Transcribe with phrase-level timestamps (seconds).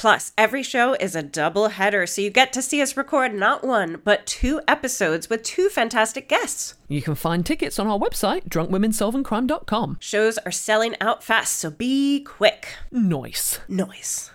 [0.00, 3.62] Plus, every show is a double header, so you get to see us record not
[3.62, 6.72] one, but two episodes with two fantastic guests.
[6.88, 9.98] You can find tickets on our website, drunkwomensolvingcrime.com.
[10.00, 12.68] Shows are selling out fast, so be quick.
[12.90, 13.60] Noise.
[13.68, 14.30] Noise.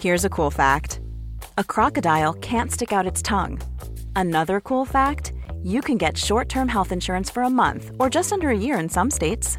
[0.00, 1.00] Here's a cool fact
[1.58, 3.60] a crocodile can't stick out its tongue.
[4.16, 8.32] Another cool fact you can get short term health insurance for a month or just
[8.32, 9.58] under a year in some states.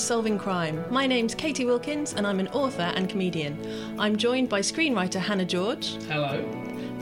[0.00, 0.82] Solving Crime.
[0.90, 3.58] My name's Katie Wilkins and I'm an author and comedian.
[3.98, 6.42] I'm joined by screenwriter Hannah George Hello.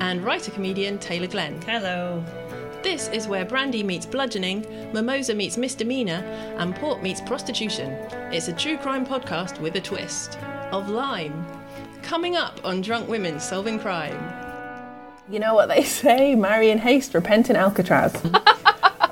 [0.01, 1.63] and writer comedian Taylor Glenn.
[1.63, 2.25] Hello.
[2.83, 6.23] This is where brandy meets bludgeoning, mimosa meets misdemeanor,
[6.59, 7.91] and port meets prostitution.
[8.33, 10.37] It's a true crime podcast with a twist
[10.73, 11.47] of lime.
[12.03, 14.19] Coming up on Drunk Women Solving Crime.
[15.31, 16.35] You know what they say?
[16.35, 18.15] Marry in haste, repent in Alcatraz.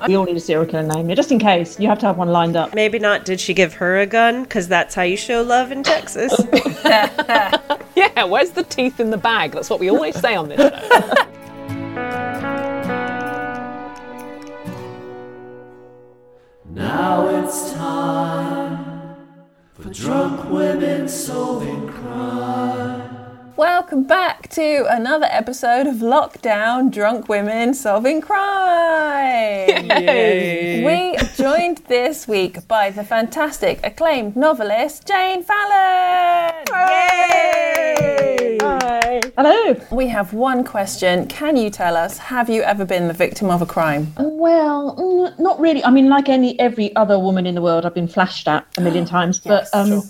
[0.07, 1.77] We all need a serial killer name, just in case.
[1.79, 2.73] You have to have one lined up.
[2.73, 3.25] Maybe not.
[3.25, 4.43] Did she give her a gun?
[4.43, 6.33] Because that's how you show love in Texas.
[7.95, 9.53] Yeah, where's the teeth in the bag?
[9.53, 11.23] That's what we always say on this show.
[16.69, 19.15] Now it's time
[19.73, 23.06] for drunk women solving crime.
[23.57, 29.87] Welcome back to another episode of Lockdown Drunk Women Solving Crime.
[30.87, 36.65] We are joined this week by the fantastic, acclaimed novelist Jane Fallon.
[36.69, 38.57] Yay!
[38.61, 39.21] Hi.
[39.35, 39.75] Hello.
[39.91, 41.27] We have one question.
[41.27, 44.13] Can you tell us, have you ever been the victim of a crime?
[44.19, 45.83] Well, not really.
[45.83, 48.81] I mean, like any every other woman in the world, I've been flashed at a
[48.81, 49.41] million times.
[49.43, 50.03] Yes, but um, sure.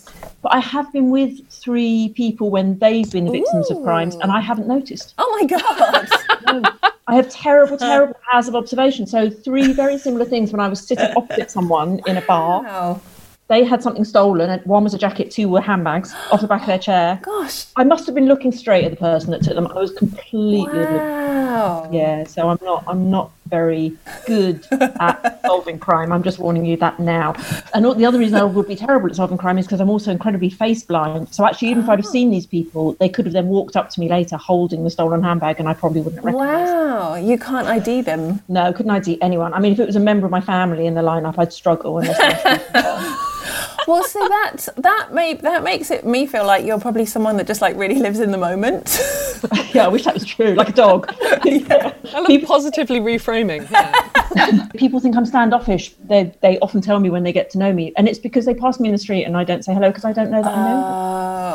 [0.48, 4.40] But I have been with three people when they've been victims of crimes, and I
[4.40, 5.14] haven't noticed.
[5.18, 6.08] Oh my God!
[6.48, 6.62] No.
[7.08, 9.06] I have terrible, terrible powers of observation.
[9.06, 12.64] So three very similar things when I was sitting opposite someone in a bar.
[12.64, 13.02] wow.
[13.50, 14.50] They had something stolen.
[14.50, 17.20] and One was a jacket, two were handbags off the back of their chair.
[17.26, 17.66] Oh gosh.
[17.76, 19.68] I must have been looking straight at the person that took them.
[19.68, 21.02] I was completely oblivious.
[21.02, 21.90] Wow.
[21.92, 26.12] Yeah, so I'm not I'm not very good at solving crime.
[26.12, 27.36] I'm just warning you that now.
[27.74, 29.90] And all- the other reason I would be terrible at solving crime is because I'm
[29.90, 31.34] also incredibly face blind.
[31.34, 32.12] So actually, even if I'd have ah.
[32.12, 35.24] seen these people, they could have then walked up to me later holding the stolen
[35.24, 36.70] handbag, and I probably wouldn't recognise.
[36.70, 36.88] them.
[36.88, 37.16] Wow.
[37.16, 38.42] You can't ID them.
[38.48, 39.54] No, couldn't ID anyone?
[39.54, 41.98] I mean, if it was a member of my family in the lineup, I'd struggle.
[43.88, 46.80] Unless they were- Well, see that that may that makes it me feel like you're
[46.80, 49.00] probably someone that just like really lives in the moment.
[49.74, 50.54] yeah, I wish that was true.
[50.56, 51.08] Like a dog.
[51.22, 53.70] I love positively reframing.
[53.72, 54.68] Yeah.
[54.76, 55.94] people think I'm standoffish.
[56.06, 58.54] They they often tell me when they get to know me, and it's because they
[58.54, 60.54] pass me in the street and I don't say hello because I don't know that
[60.54, 60.76] I know.
[60.76, 60.84] them.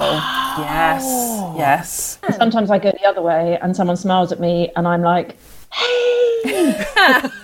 [0.05, 1.55] Oh, yes, oh.
[1.57, 2.19] yes.
[2.37, 5.37] Sometimes I go the other way and someone smiles at me and I'm like,
[5.73, 6.87] hey,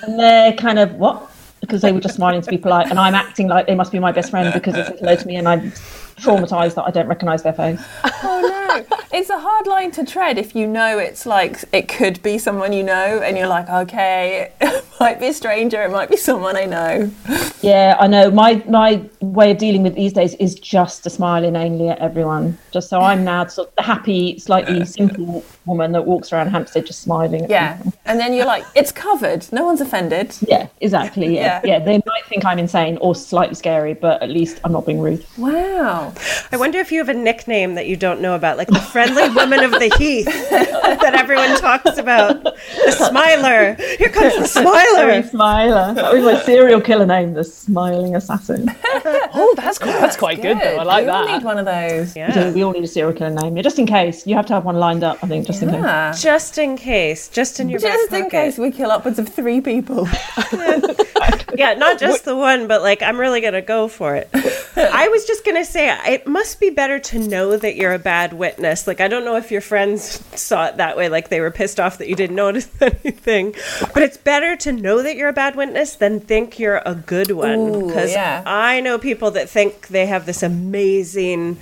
[0.03, 1.28] and they're kind of what?
[1.69, 3.99] Because they were just smiling to be polite, and I'm acting like they must be
[3.99, 5.71] my best friend because said hello to me, and I'm
[6.19, 7.81] traumatized that I don't recognize their face.
[8.05, 8.41] Oh
[8.89, 12.39] no, it's a hard line to tread if you know it's like it could be
[12.39, 16.17] someone you know, and you're like, okay, it might be a stranger, it might be
[16.17, 17.11] someone I know.
[17.63, 18.31] Yeah, I know.
[18.31, 22.57] My my way of dealing with these days is just to smile inanely at everyone.
[22.73, 26.87] Just so I'm now sort of the happy, slightly simple woman that walks around Hampstead
[26.87, 27.45] just smiling.
[27.45, 27.93] At Yeah, people.
[28.07, 30.37] and then you're like, it's covered, no one's offended.
[30.47, 31.35] Yeah, exactly.
[31.35, 31.61] Yeah.
[31.65, 31.79] Yeah.
[31.79, 35.01] yeah, They might think I'm insane or slightly scary, but at least I'm not being
[35.01, 35.25] rude.
[35.37, 36.08] Wow.
[36.53, 39.29] I wonder if you have a nickname that you don't know about, like the friendly
[39.31, 42.43] woman of the heath that everyone talks about.
[42.45, 43.75] The smiler.
[43.99, 45.23] Here comes the Harry smiler.
[45.23, 45.95] Smiler.
[45.95, 48.71] That was my serial killer name, the Smiling Assassin.
[49.41, 50.79] Oh, that's quite, that's quite good, though.
[50.79, 51.39] I like we all that.
[51.39, 52.17] need one of those.
[52.17, 52.51] Yeah.
[52.51, 54.27] we all need a serial killer name, yeah, just in case.
[54.27, 56.23] You have to have one lined up, I think, just in case.
[56.23, 60.09] Just in case, just in your Just in case we kill upwards of three people.
[61.55, 64.29] Yeah, not just the one, but like I'm really gonna go for it.
[64.77, 68.33] I was just gonna say it must be better to know that you're a bad
[68.33, 68.87] witness.
[68.87, 71.81] Like I don't know if your friends saw it that way, like they were pissed
[71.81, 73.55] off that you didn't notice anything.
[73.95, 77.31] But it's better to know that you're a bad witness than think you're a good
[77.31, 77.87] one.
[77.87, 78.43] Because yeah.
[78.47, 81.57] I know people that think they have this amazing,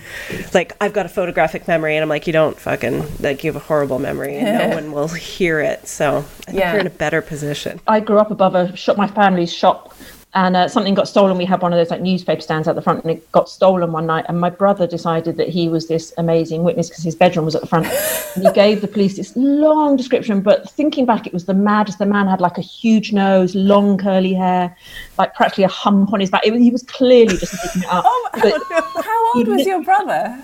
[0.55, 3.57] like I've got a photographic memory, and I'm like, you don't fucking like you have
[3.63, 5.87] a horrible memory, and no one will hear it.
[5.89, 6.73] So I think Yeah.
[6.73, 7.81] you're in a better position.
[7.87, 9.95] I grew up above a shop, my family's shop,
[10.35, 11.39] and uh, something got stolen.
[11.39, 13.93] We had one of those like newspaper stands at the front, and it got stolen
[13.93, 14.27] one night.
[14.29, 17.63] And my brother decided that he was this amazing witness because his bedroom was at
[17.63, 17.87] the front.
[18.35, 20.43] and he gave the police this long description.
[20.43, 21.99] But thinking back, it was the maddest.
[21.99, 24.77] The man had like a huge nose, long curly hair,
[25.19, 26.47] like practically a hump on his back.
[26.47, 28.05] It he was clearly just making it up.
[28.37, 28.61] But
[29.05, 30.43] How old was your brother?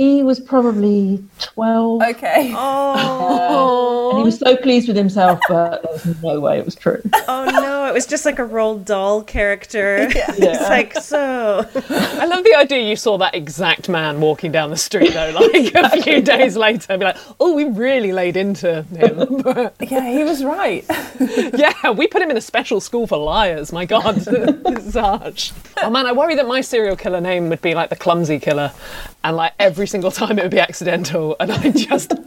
[0.00, 2.00] He was probably twelve.
[2.00, 2.54] Okay.
[2.56, 4.08] Oh.
[4.12, 7.02] And he was so pleased with himself, but there was no way it was true.
[7.28, 10.08] Oh no, it was just like a Roald Dahl character.
[10.16, 11.66] It's like so.
[11.90, 15.74] I love the idea you saw that exact man walking down the street, though, like
[15.74, 16.86] a few days later.
[16.94, 19.42] And be like, oh, we really laid into him.
[19.42, 20.82] But, Yeah, he was right.
[21.54, 23.70] yeah, we put him in a special school for liars.
[23.70, 25.52] My God, this is harsh.
[25.82, 28.72] Oh man, I worry that my serial killer name would be like the clumsy killer,
[29.22, 32.12] and like every single time it would be accidental, and I just.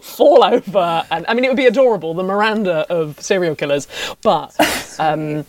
[0.00, 3.86] fall over and i mean it would be adorable the miranda of serial killers
[4.22, 4.54] but
[4.98, 5.44] um,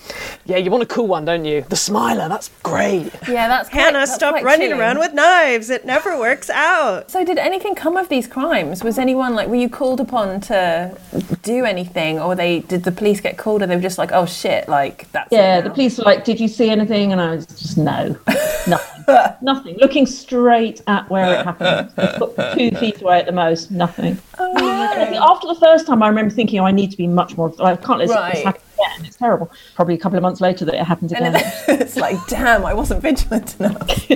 [0.46, 3.82] yeah you want a cool one don't you the smiler that's great Yeah, that's quite,
[3.82, 4.80] Hannah, that's stop running chilling.
[4.82, 5.70] around with knives.
[5.70, 7.10] It never works out.
[7.10, 8.84] So, did anything come of these crimes?
[8.84, 10.96] Was anyone like, were you called upon to
[11.44, 14.26] do anything, or they did the police get called, or they were just like, oh
[14.26, 15.62] shit, like that's Yeah, now?
[15.68, 18.18] the police were like, "Did you see anything?" And I was just, "No,
[18.68, 18.97] nothing,
[19.42, 21.92] nothing." Looking straight at where it happened,
[22.58, 24.18] two feet away at the most, nothing.
[24.40, 24.56] Oh,
[24.96, 27.54] think after the first time, I remember thinking, "Oh, I need to be much more.
[27.60, 28.36] I can't let Right.
[28.36, 29.06] this happen again.
[29.06, 31.34] It's terrible." Probably a couple of months later that it happened again.
[31.34, 34.08] Then it's like, damn, I wasn't vigilant enough.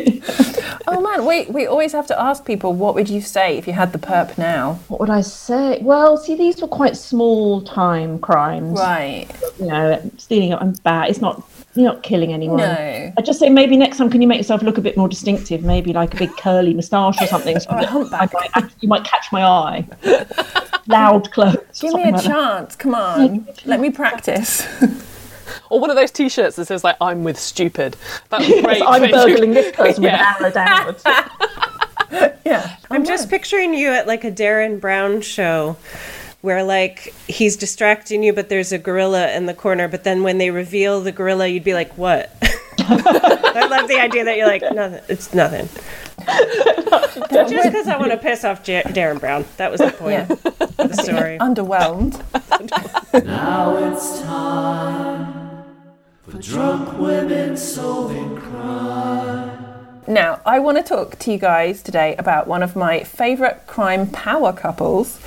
[0.88, 3.74] oh man, we we always have to ask people, what would you say if you
[3.74, 4.80] had the perp now?
[4.88, 5.80] what would I say?
[5.82, 8.80] Well, see, these were quite small time crimes.
[8.80, 9.28] Right.
[9.60, 11.10] You know, stealing up and bad.
[11.10, 11.44] It's not.
[11.74, 12.58] You're not killing anyone.
[12.58, 13.14] No.
[13.18, 15.64] I just say maybe next time can you make yourself look a bit more distinctive?
[15.64, 17.60] Maybe like a big curly moustache or something.
[17.60, 18.34] So Or a humpback.
[18.36, 19.88] I might you might catch my eye.
[20.88, 21.80] Loud clothes.
[21.80, 22.24] Give me a like that.
[22.26, 22.76] chance.
[22.76, 23.48] Come on.
[23.66, 24.68] Let me practice.
[25.70, 27.96] Or one of those T-shirts that says like "I'm with stupid."
[28.30, 28.82] That would be great.
[28.86, 30.36] I'm burgling this person Yeah.
[30.42, 31.04] with an arrow downwards.
[32.46, 32.78] yeah.
[32.90, 35.78] I'm oh, just picturing you at like a Derren Brown show
[36.42, 39.88] where like he's distracting you, but there's a gorilla in the corner.
[39.88, 42.36] But then when they reveal the gorilla, you'd be like, what?
[42.80, 45.02] I love the idea that you're like, nothing.
[45.08, 45.70] It's nothing.
[47.32, 49.46] Just because I want to piss off J- Derren Brown.
[49.58, 50.28] That was the point Yeah.
[50.32, 51.38] of the story.
[51.40, 52.22] Underwhelmed.
[53.26, 55.64] Now it's time
[56.24, 59.61] for drunk women solving crime.
[60.08, 64.10] Now, I want to talk to you guys today about one of my favourite crime
[64.10, 65.20] power couples.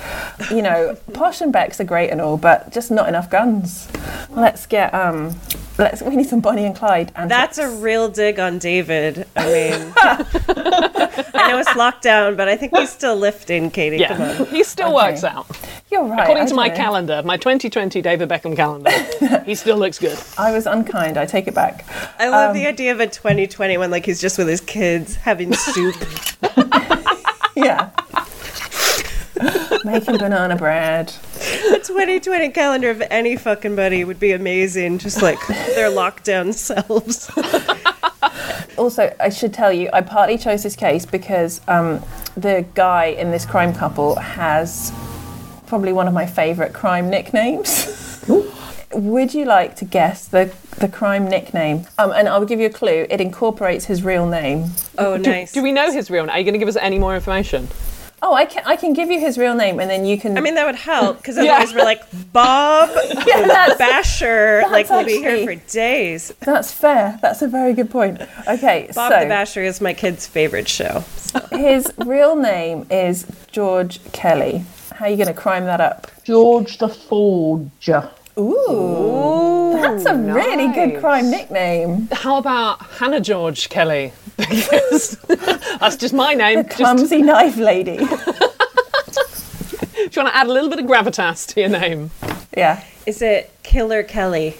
[0.51, 3.87] You know, Posh and Becks are great and all, but just not enough guns.
[4.29, 5.35] Let's get um,
[5.77, 7.11] let's we need some Bonnie and Clyde.
[7.15, 9.27] And That's a real dig on David.
[9.35, 13.97] I mean, I know it's lockdown, but I think he's still lifting, Katie.
[13.97, 14.95] Yeah, he still Okay.
[15.11, 15.47] works out.
[15.91, 16.21] You're right.
[16.21, 16.75] According I to my know.
[16.75, 18.91] calendar, my 2020 David Beckham calendar,
[19.45, 20.17] he still looks good.
[20.37, 21.17] I was unkind.
[21.17, 21.85] I take it back.
[22.19, 25.15] I love Um, the idea of a 2020 when like he's just with his kids
[25.15, 25.95] having soup.
[27.57, 27.89] Yeah.
[29.83, 31.13] Making banana bread.
[31.71, 34.97] a 2020 calendar of any fucking buddy would be amazing.
[34.97, 37.29] Just like their lockdown selves.
[38.77, 42.03] Also, I should tell you, I partly chose this case because um,
[42.35, 44.91] the guy in this crime couple has
[45.67, 48.23] probably one of my favourite crime nicknames.
[48.91, 51.85] Would you like to guess the the crime nickname?
[51.97, 53.05] Um, and I'll give you a clue.
[53.09, 54.71] It incorporates his real name.
[54.97, 55.51] Oh, nice.
[55.51, 56.35] Do we know his real name?
[56.35, 57.67] Are you going to give us any more information?
[58.21, 60.37] Oh, I can I can give you his real name, and then you can.
[60.37, 62.89] I mean, that would help because otherwise we're like Bob
[63.25, 64.63] that's- Basher.
[64.71, 66.33] Like we'll be here for days.
[66.39, 67.19] that's fair.
[67.21, 68.21] That's a very good point.
[68.47, 71.03] Okay, Bob so the Basher is my kid's favorite show.
[71.51, 74.63] his real name is George Kelly.
[74.93, 76.09] How are you going to crime that up?
[76.23, 78.09] George the Forger.
[78.37, 78.53] Ooh,
[79.81, 82.07] that's a really good crime nickname.
[82.11, 84.11] How about Hannah George Kelly?
[84.37, 85.17] Because
[85.79, 86.63] that's just my name.
[86.63, 87.97] Just, do Clumsy knife lady.
[89.95, 92.11] Do you want to add a little bit of gravitas to your name?
[92.55, 92.83] yeah.
[93.05, 94.55] Is it Killer Kelly?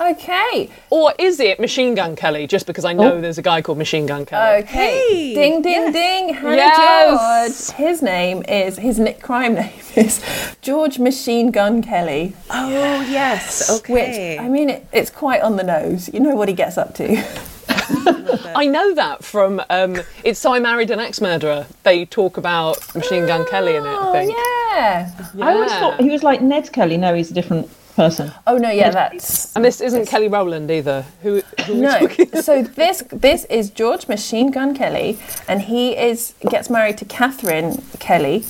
[0.00, 0.70] Okay.
[0.90, 2.46] Or is it Machine Gun Kelly?
[2.48, 4.62] Just because I know there's a guy called Machine Gun Kelly.
[4.64, 5.06] Okay.
[5.08, 6.34] Hey, ding, ding, ding.
[6.34, 7.68] Hannah Yes.
[7.68, 7.76] George.
[7.78, 10.20] His name is, his nick crime name is
[10.62, 12.34] George Machine Gun Kelly.
[12.50, 13.70] Oh yes.
[13.78, 14.36] Okay.
[14.36, 16.10] Which, I mean, it, it's quite on the nose.
[16.12, 17.16] You know what he gets up to.
[18.56, 21.66] I know that from um, It's So I Married an Ex Murderer.
[21.82, 24.32] They talk about Machine Gun Kelly in it, I Oh, think.
[24.32, 25.12] yeah.
[25.40, 26.96] I always thought he was like Ned Kelly.
[26.96, 28.32] No, he's a different person.
[28.46, 29.54] Oh, no, yeah, that's.
[29.56, 31.04] And this isn't Kelly Rowland either.
[31.22, 35.96] Who, who are No, talking- so this this is George Machine Gun Kelly, and he
[35.96, 38.44] is gets married to Catherine Kelly,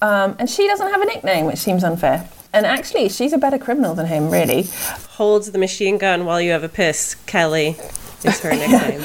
[0.00, 2.28] um, and she doesn't have a nickname, which seems unfair.
[2.54, 4.66] And actually, she's a better criminal than him, really.
[5.16, 7.14] Holds the machine gun while you have a piss.
[7.26, 7.76] Kelly
[8.24, 9.00] is her nickname.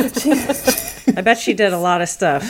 [1.15, 2.43] I bet she did a lot of stuff.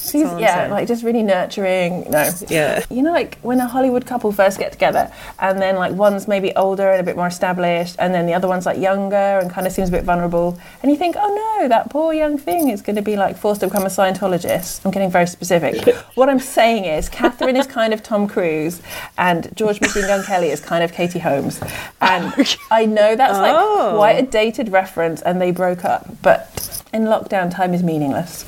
[0.00, 2.10] She's yeah, like just really nurturing.
[2.10, 2.84] No, Yeah.
[2.90, 6.54] you know, like when a Hollywood couple first get together, and then like one's maybe
[6.54, 9.66] older and a bit more established, and then the other one's like younger and kind
[9.66, 12.82] of seems a bit vulnerable, and you think, oh no, that poor young thing is
[12.82, 14.84] going to be like forced to become a Scientologist.
[14.84, 15.94] I'm getting very specific.
[16.14, 18.82] what I'm saying is, Catherine is kind of Tom Cruise,
[19.16, 21.60] and George Machine Gun Kelly is kind of Katie Holmes,
[22.02, 22.34] and
[22.70, 23.94] I know that's like Oh.
[23.96, 26.61] quite a dated reference, and they broke up, but.
[26.92, 28.44] In lockdown, time is meaningless.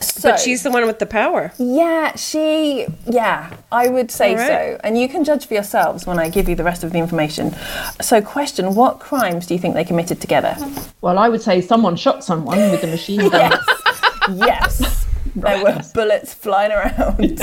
[0.00, 1.52] So, But she's the one with the power.
[1.58, 2.86] yeah, she.
[3.06, 4.46] Yeah, I would say All right.
[4.48, 4.80] so.
[4.82, 7.54] And you can judge for yourselves when I give you the rest of the information.
[8.00, 10.56] So, question What crimes do you think they committed together?
[11.02, 13.52] Well, I would say someone shot someone with a machine gun.
[14.36, 15.06] yes.
[15.36, 17.40] There were bullets flying around.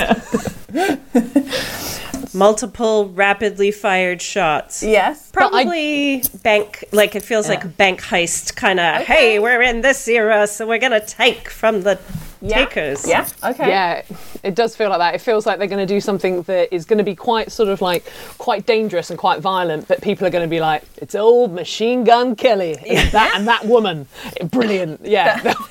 [2.32, 4.82] Multiple rapidly fired shots.
[4.82, 5.30] Yes.
[5.32, 9.02] Probably bank, like it feels like a bank heist kind of.
[9.02, 11.98] Hey, we're in this era, so we're gonna take from the
[12.42, 12.64] Yeah.
[12.64, 13.06] takers.
[13.06, 13.26] Yeah.
[13.44, 13.68] Okay.
[13.68, 14.02] Yeah,
[14.42, 15.14] it does feel like that.
[15.14, 17.68] It feels like they're going to do something that is going to be quite sort
[17.68, 21.14] of like quite dangerous and quite violent, but people are going to be like, "It's
[21.14, 24.06] old Machine Gun Kelly and that and that woman,
[24.44, 25.38] brilliant." Yeah,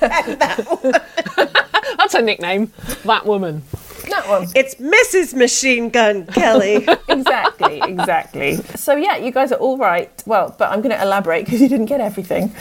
[1.96, 2.72] that's her nickname.
[3.04, 3.62] That woman.
[4.10, 4.48] That one.
[4.54, 5.34] It's Mrs.
[5.34, 6.86] Machine Gun Kelly.
[7.08, 8.56] exactly, exactly.
[8.76, 10.10] So yeah, you guys are all right.
[10.26, 12.52] Well, but I'm going to elaborate because you didn't get everything.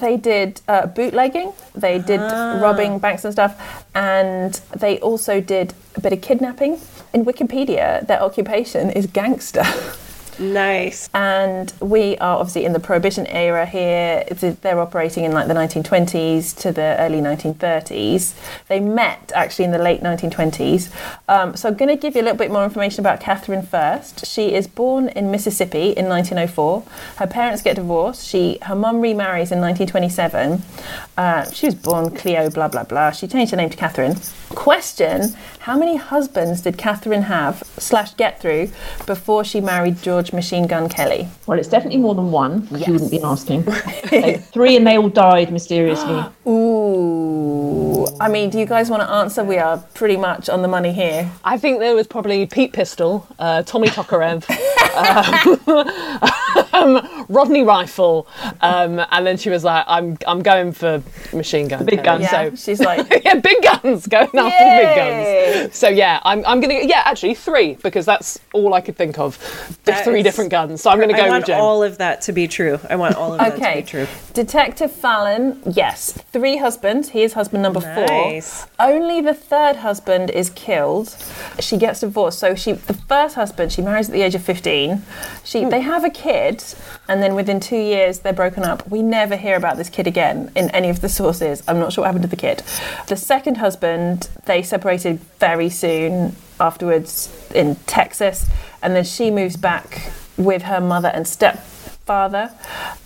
[0.00, 6.00] They did uh, bootlegging, they did robbing banks and stuff, and they also did a
[6.00, 6.80] bit of kidnapping.
[7.14, 9.64] In Wikipedia, their occupation is gangster.
[10.38, 11.08] nice.
[11.14, 14.24] and we are obviously in the prohibition era here.
[14.30, 18.34] They're operating in like the 1920s to the early 1930s
[18.68, 20.90] they met actually in the late 1920s
[21.28, 24.26] um, so i'm going to give you a little bit more information about catherine first.
[24.26, 26.84] She is born in mississippi in 1904
[27.16, 28.26] her parents get divorced.
[28.26, 30.62] She her mum remarries in 1927
[31.16, 33.10] uh, she was born cleo blah blah blah.
[33.10, 34.16] She changed her name to catherine.
[34.50, 38.70] Question how many husbands did catherine have slash get through
[39.06, 42.66] before she married george machine gun kelly Well, it's definitely more than one.
[42.70, 43.64] You wouldn't be asking.
[44.06, 46.24] So, three, and they all died mysteriously.
[46.46, 50.68] ooh i mean do you guys want to answer we are pretty much on the
[50.68, 54.44] money here I think there was probably Pete Pistol, uh, Tommy Tokarev,
[54.96, 55.56] um,
[56.76, 58.26] um, Rodney Rifle,
[58.60, 61.02] um, and then she was like, "I'm I'm going for
[61.32, 62.22] machine gun, big Kelly." guns.
[62.32, 64.96] yeah So she's like yeah, big guns going after the big
[65.64, 65.74] guns.
[65.76, 69.38] So yeah, I'm, I'm gonna yeah actually three because that's all I could think of.
[69.84, 70.80] That three is- different guns.
[70.82, 72.78] So I'm gonna go with want all of that to be true.
[72.90, 73.80] I want all of that to Okay.
[73.80, 74.06] be true.
[74.34, 76.12] Detective Fallon, yes.
[76.32, 77.08] Three husbands.
[77.10, 78.64] He is husband number Nice.
[78.64, 78.68] four.
[78.78, 81.16] Only the third husband is killed.
[81.60, 82.38] She gets divorced.
[82.38, 85.02] So she the first husband she marries at the age of 15.
[85.44, 86.62] She they have a kid
[87.08, 88.88] and then within 2 years they're broken up.
[88.88, 91.62] We never hear about this kid again in any of the sources.
[91.68, 92.62] I'm not sure what happened to the kid.
[93.06, 98.48] The second husband, they separated very soon afterwards in Texas
[98.82, 102.50] and then she moves back with her mother and stepfather.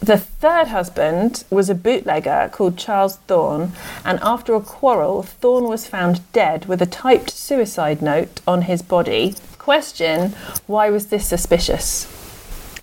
[0.00, 3.72] The third husband was a bootlegger called Charles Thorne,
[4.04, 8.82] and after a quarrel, Thorne was found dead with a typed suicide note on his
[8.82, 9.36] body.
[9.58, 10.32] Question
[10.66, 12.19] Why was this suspicious?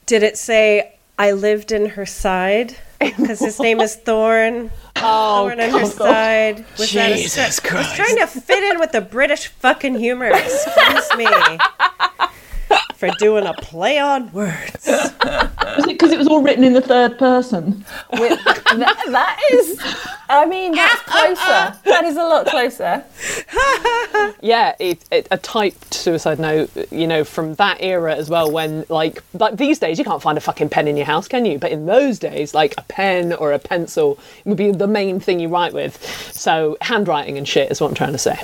[0.08, 4.72] Did it say I lived in her side because his name is Thorn.
[4.96, 6.66] Oh, Thorn in her side.
[6.80, 7.74] Was that a Jesus stretch?
[7.74, 10.28] I was trying to fit in with the British fucking humor.
[10.28, 11.28] Excuse me.
[12.98, 14.88] For doing a play on words.
[14.88, 17.86] Was it because it was all written in the third person?
[18.14, 19.80] With, that, that is,
[20.30, 21.80] I mean, that's closer.
[21.86, 23.04] That is a lot closer.
[24.42, 28.52] yeah, it, it, a typed suicide note, you know, from that era as well.
[28.52, 31.46] When like like these days, you can't find a fucking pen in your house, can
[31.46, 31.60] you?
[31.60, 35.40] But in those days, like a pen or a pencil would be the main thing
[35.40, 36.04] you write with.
[36.34, 38.40] So handwriting and shit is what I'm trying to say.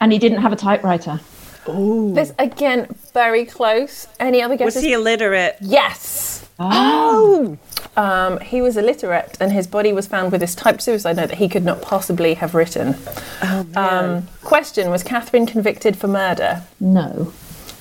[0.00, 1.20] And he didn't have a typewriter.
[1.66, 4.06] This again, very close.
[4.18, 4.76] Any other guesses?
[4.76, 5.56] Was he illiterate?
[5.60, 6.48] Yes.
[6.58, 7.56] Oh,
[7.96, 11.38] Um, he was illiterate, and his body was found with this typed suicide note that
[11.38, 12.96] he could not possibly have written.
[13.42, 16.62] Oh, Um, question: Was Catherine convicted for murder?
[16.80, 17.32] No,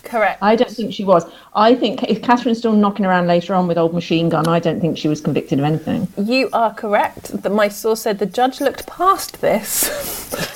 [0.03, 0.39] Correct.
[0.41, 1.25] I don't think she was.
[1.53, 4.79] I think if Catherine's still knocking around later on with old machine gun, I don't
[4.79, 6.07] think she was convicted of anything.
[6.17, 7.41] You are correct.
[7.43, 9.89] That my source said the judge looked past this,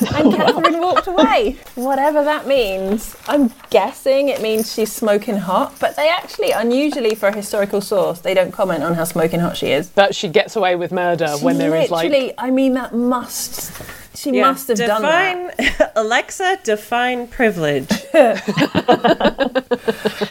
[0.15, 1.57] and Catherine walked away.
[1.75, 5.75] Whatever that means, I'm guessing it means she's smoking hot.
[5.79, 9.57] But they actually, unusually for a historical source, they don't comment on how smoking hot
[9.57, 9.89] she is.
[9.89, 13.71] but she gets away with murder when there is Literally, like I mean, that must.
[14.15, 15.91] She must have done that.
[15.95, 17.89] Alexa, define privilege.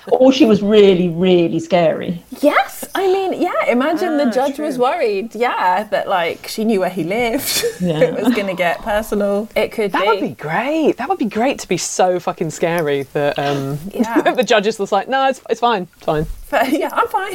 [0.08, 2.22] Or she was really, really scary.
[2.40, 3.52] Yes, I mean, yeah.
[3.68, 5.34] Imagine Ah, the judge was worried.
[5.34, 7.62] Yeah, that like she knew where he lived.
[7.80, 8.00] Yeah.
[8.00, 9.48] it was going to get personal.
[9.56, 10.08] It could That be.
[10.08, 10.96] would be great.
[10.96, 14.30] That would be great to be so fucking scary that um, Yeah.
[14.32, 16.26] the judge is just like, no, it's, it's fine, it's fine.
[16.50, 17.34] But yeah, I'm fine.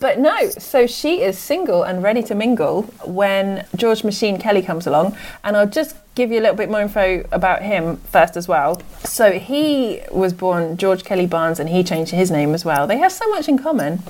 [0.00, 4.86] But no, so she is single and ready to mingle when George Machine Kelly comes
[4.86, 5.16] along.
[5.44, 8.82] And I'll just give you a little bit more info about him first as well.
[9.04, 12.88] So he was born George Kelly Barnes and he changed his name as well.
[12.88, 14.00] They have so much in common.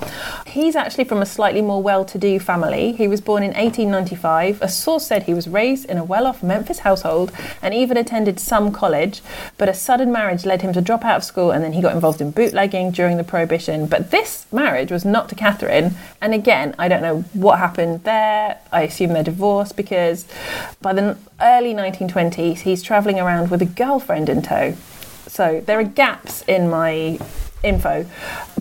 [0.47, 2.93] He's actually from a slightly more well to do family.
[2.93, 4.59] He was born in 1895.
[4.59, 8.39] A source said he was raised in a well off Memphis household and even attended
[8.39, 9.21] some college,
[9.59, 11.93] but a sudden marriage led him to drop out of school and then he got
[11.93, 13.85] involved in bootlegging during the Prohibition.
[13.85, 15.93] But this marriage was not to Catherine.
[16.19, 18.59] And again, I don't know what happened there.
[18.71, 20.25] I assume they're divorced because
[20.81, 24.75] by the early 1920s, he's travelling around with a girlfriend in tow.
[25.27, 27.19] So there are gaps in my
[27.63, 28.05] info.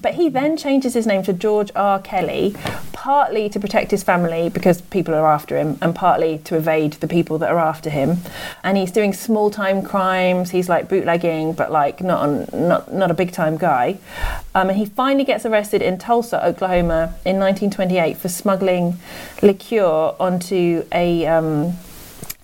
[0.00, 2.00] But he then changes his name to George R.
[2.00, 2.54] Kelly,
[2.92, 7.08] partly to protect his family because people are after him, and partly to evade the
[7.08, 8.18] people that are after him.
[8.62, 10.50] And he's doing small time crimes.
[10.50, 13.98] He's like bootlegging, but like not on, not not a big time guy.
[14.54, 18.98] Um, and he finally gets arrested in Tulsa, Oklahoma, in 1928 for smuggling
[19.42, 21.74] liqueur onto a um,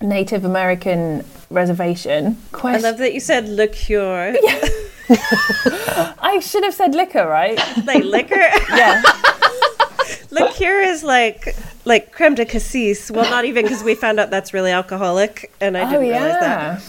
[0.05, 2.37] Native American reservation.
[2.63, 4.35] I love that you said liqueur.
[5.07, 6.13] Yeah.
[6.19, 7.59] I should have said liquor, right?
[7.85, 8.35] Like liquor?
[8.69, 9.03] Yeah.
[10.31, 13.11] liqueur is like like creme de cassis.
[13.11, 16.39] Well, not even because we found out that's really alcoholic, and I oh didn't realize
[16.39, 16.81] that.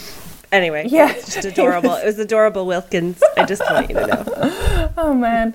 [0.53, 1.11] Anyway, Yeah.
[1.11, 1.95] it's just adorable.
[1.95, 3.23] It was adorable Wilkins.
[3.37, 4.93] I just want you to know.
[4.97, 5.55] Oh man.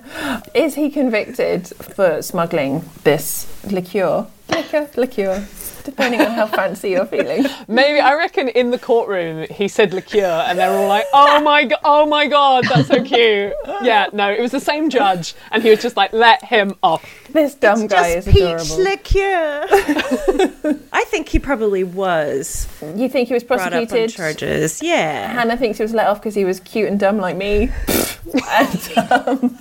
[0.54, 4.26] Is he convicted for smuggling this liqueur?
[4.50, 5.44] Liquor, liqueur.
[5.84, 7.46] Depending on how fancy you're feeling.
[7.68, 11.64] Maybe I reckon in the courtroom he said liqueur, and they're all like, "Oh my
[11.64, 15.62] god, oh my god, that's so cute." Yeah, no, it was the same judge, and
[15.62, 18.84] he was just like, "Let him off." This dumb guy just is peach adorable.
[18.84, 19.66] liqueur.
[20.92, 24.10] I think he probably was you think he was brought on prosecuted?
[24.16, 24.82] charges.
[24.82, 25.32] Yeah.
[25.32, 27.70] Hannah thinks he was let off because he was cute and dumb like me.
[28.50, 29.58] and, um,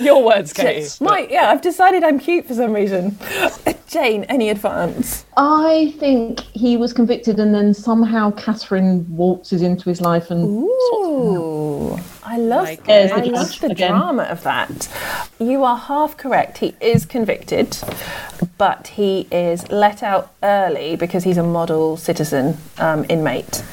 [0.00, 0.88] Your words, Katie.
[1.00, 3.18] my, yeah, I've decided I'm cute for some reason.
[3.88, 5.24] Jane, any advance?
[5.36, 5.61] I
[5.98, 12.38] think he was convicted, and then somehow Catherine waltzes into his life and Ooh, I
[12.38, 13.90] love, Like I love the Again.
[13.90, 14.88] drama of that.
[15.38, 16.58] You are half correct.
[16.58, 17.76] He is convicted,
[18.58, 23.64] but he is let out early because he's a model citizen um, inmate.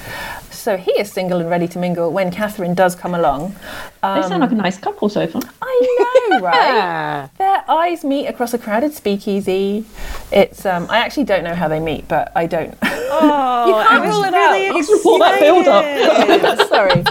[0.69, 3.55] So he is single and ready to mingle when Catherine does come along.
[4.03, 5.41] they sound like a nice couple so far.
[5.63, 7.27] I know, right?
[7.39, 9.83] Their eyes meet across a crowded speakeasy.
[10.31, 12.77] It's um, I actually don't know how they meet, but I don't.
[12.83, 14.77] Oh, You can't I rule it out.
[14.77, 15.05] excited.
[15.07, 16.67] All that build-up.
[16.69, 17.03] Sorry.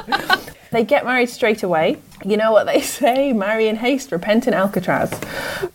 [0.70, 1.96] They get married straight away.
[2.24, 3.32] You know what they say?
[3.32, 5.12] Marry in haste, repent in Alcatraz.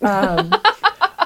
[0.01, 0.53] Um,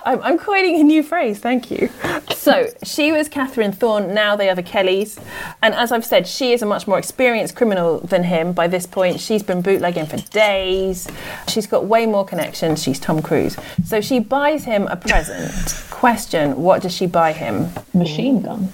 [0.07, 1.89] I'm, I'm coining a new phrase, thank you.
[2.33, 5.19] So she was Catherine Thorne, now they are the Kellys.
[5.61, 8.53] And as I've said, she is a much more experienced criminal than him.
[8.53, 11.09] By this point, she's been bootlegging for days.
[11.49, 12.81] She's got way more connections.
[12.81, 13.57] She's Tom Cruise.
[13.83, 15.83] So she buys him a present.
[15.89, 17.67] Question What does she buy him?
[17.93, 18.69] Machine gun.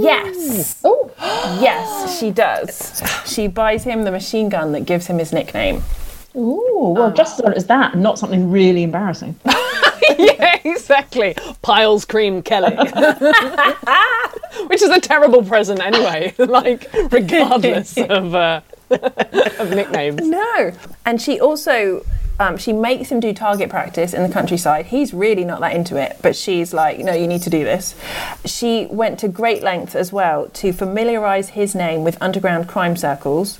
[0.00, 0.80] Yes.
[0.84, 1.10] Oh,
[1.60, 3.02] Yes, she does.
[3.26, 5.82] She buys him the machine gun that gives him his nickname.
[6.36, 9.34] Ooh, well, just as as that, not something really embarrassing.
[10.18, 11.34] yeah, exactly.
[11.62, 12.76] Piles Cream Kelly.
[14.66, 18.60] Which is a terrible present anyway, like, regardless of, uh,
[18.90, 20.26] of nicknames.
[20.26, 20.72] No.
[21.04, 22.04] And she also
[22.40, 24.86] um, she makes him do target practice in the countryside.
[24.86, 27.96] He's really not that into it, but she's like, no, you need to do this.
[28.44, 33.58] She went to great lengths as well to familiarise his name with underground crime circles.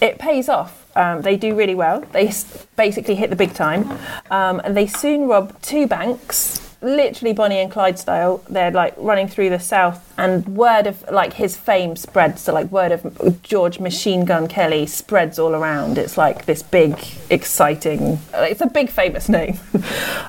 [0.00, 0.79] It pays off.
[0.96, 2.00] Um, they do really well.
[2.12, 2.32] They
[2.76, 3.90] basically hit the big time,
[4.30, 6.69] um, and they soon rob two banks.
[6.82, 8.42] Literally Bonnie and Clyde style.
[8.48, 12.42] They're like running through the south, and word of like his fame spreads.
[12.42, 15.98] So like word of George Machine Gun Kelly spreads all around.
[15.98, 18.18] It's like this big, exciting.
[18.32, 19.58] Uh, it's a big famous name.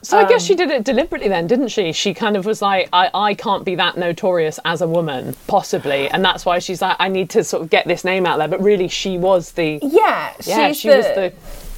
[0.04, 1.92] So I guess um, she did it deliberately then, didn't she?
[1.92, 6.10] She kind of was like, I, I can't be that notorious as a woman, possibly.
[6.10, 8.48] And that's why she's like, I need to sort of get this name out there.
[8.48, 9.80] But really, she was the.
[9.84, 11.34] Yeah, Yeah, she's she the, was the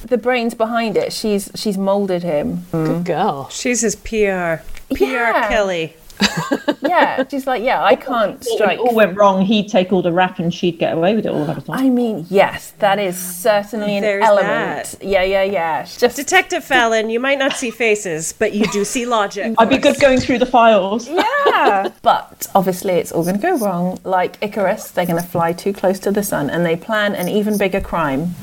[0.08, 1.12] the brains behind it.
[1.12, 2.66] She's she's molded him.
[2.70, 3.48] good girl.
[3.50, 4.62] She's his PR.
[4.94, 5.48] PR Yeah.
[5.48, 5.96] Kelly.
[6.86, 8.78] Yeah, she's like, yeah, I can't If strike.
[8.78, 11.30] it all went wrong, he'd take all the rap and she'd get away with it
[11.32, 11.78] all the time.
[11.78, 14.98] I mean, yes, that is certainly an There's element.
[15.00, 15.02] that.
[15.02, 15.84] Yeah, yeah, yeah.
[15.84, 19.54] Just Detective Fallon, you might not see faces, but you do see logic.
[19.58, 21.08] I'd be good going through the files.
[21.08, 21.88] yeah.
[22.02, 23.98] but obviously, it's all going to go wrong.
[24.04, 27.28] Like Icarus, they're going to fly too close to the sun, and they plan an
[27.28, 28.34] even bigger crime.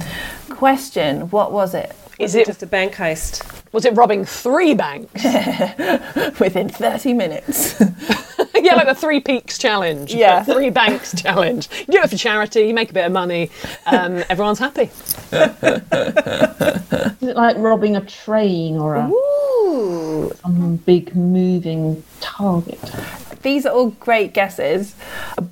[0.50, 1.96] Question: What was it?
[2.20, 3.61] Is it just a bank heist?
[3.72, 5.24] Was it robbing three banks?
[6.40, 7.80] Within thirty minutes.
[8.56, 10.14] yeah, like the Three Peaks challenge.
[10.14, 10.44] Yeah.
[10.44, 11.70] the Three Banks challenge.
[11.80, 13.50] You do it for charity, you make a bit of money,
[13.86, 14.90] um, everyone's happy.
[15.32, 20.32] Is it like robbing a train or a Ooh.
[20.42, 22.80] some big moving target?
[23.42, 24.96] These are all great guesses,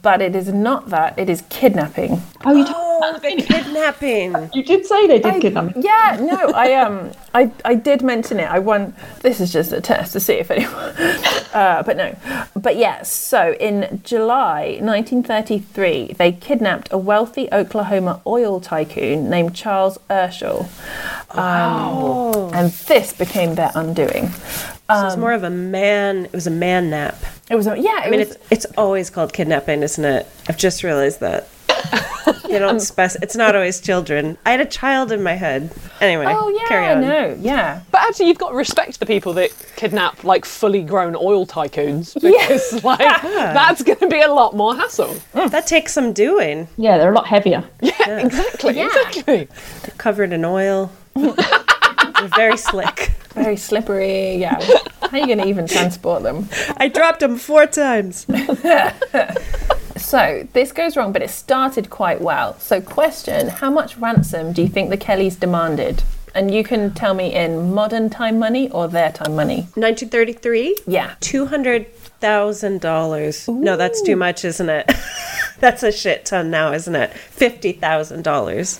[0.04, 1.18] but it is not that.
[1.18, 2.22] It is kidnapping.
[2.46, 4.50] Oh, you, told- Oh, the kidnapping.
[4.54, 5.82] you did say they did kidnap me.
[5.84, 8.50] Yeah, no, I um, I, I did mention it.
[8.52, 8.94] I won.
[9.22, 10.94] This is just a test to see if anyone.
[11.50, 12.16] Uh, but no,
[12.56, 13.02] but yeah.
[13.02, 19.98] So in July 1933, they kidnapped a wealthy Oklahoma oil tycoon named Charles
[21.30, 22.46] Urschel.
[22.48, 24.30] Um, and this became their undoing.
[24.30, 26.26] So it's more of a man.
[26.26, 27.16] It was a man nap.
[27.50, 28.04] It was, a, yeah.
[28.04, 30.28] It I mean, was, it's it's always called kidnapping, isn't it?
[30.48, 31.48] I've just realized that.
[32.50, 33.12] You don't spec.
[33.22, 34.38] It's not always children.
[34.46, 35.72] I had a child in my head.
[36.02, 37.02] Anyway, oh yeah, carry on.
[37.02, 37.82] no, yeah.
[37.92, 42.20] But actually, you've got to respect the people that kidnap like fully grown oil tycoons
[42.20, 45.16] because like that's going to be a lot more hassle.
[45.34, 46.68] That takes some doing.
[46.78, 47.64] Yeah, they're a lot heavier.
[47.82, 49.48] Yeah, exactly, exactly.
[49.98, 50.92] Covered in oil.
[51.22, 53.12] They're very slick.
[53.34, 54.36] Very slippery.
[54.36, 54.60] Yeah.
[55.02, 56.50] How are you going to even transport them?
[56.78, 58.26] I dropped them four times.
[60.00, 62.58] So this goes wrong, but it started quite well.
[62.60, 66.04] So, question How much ransom do you think the Kellys demanded?
[66.34, 69.62] And you can tell me in modern time money or their time money.
[69.76, 70.78] 1933.
[70.88, 71.16] Yeah.
[71.20, 73.48] Two hundred thousand dollars.
[73.48, 74.90] No, that's too much, isn't it?
[75.60, 77.12] that's a shit ton now, isn't it?
[77.14, 78.80] Fifty thousand dollars.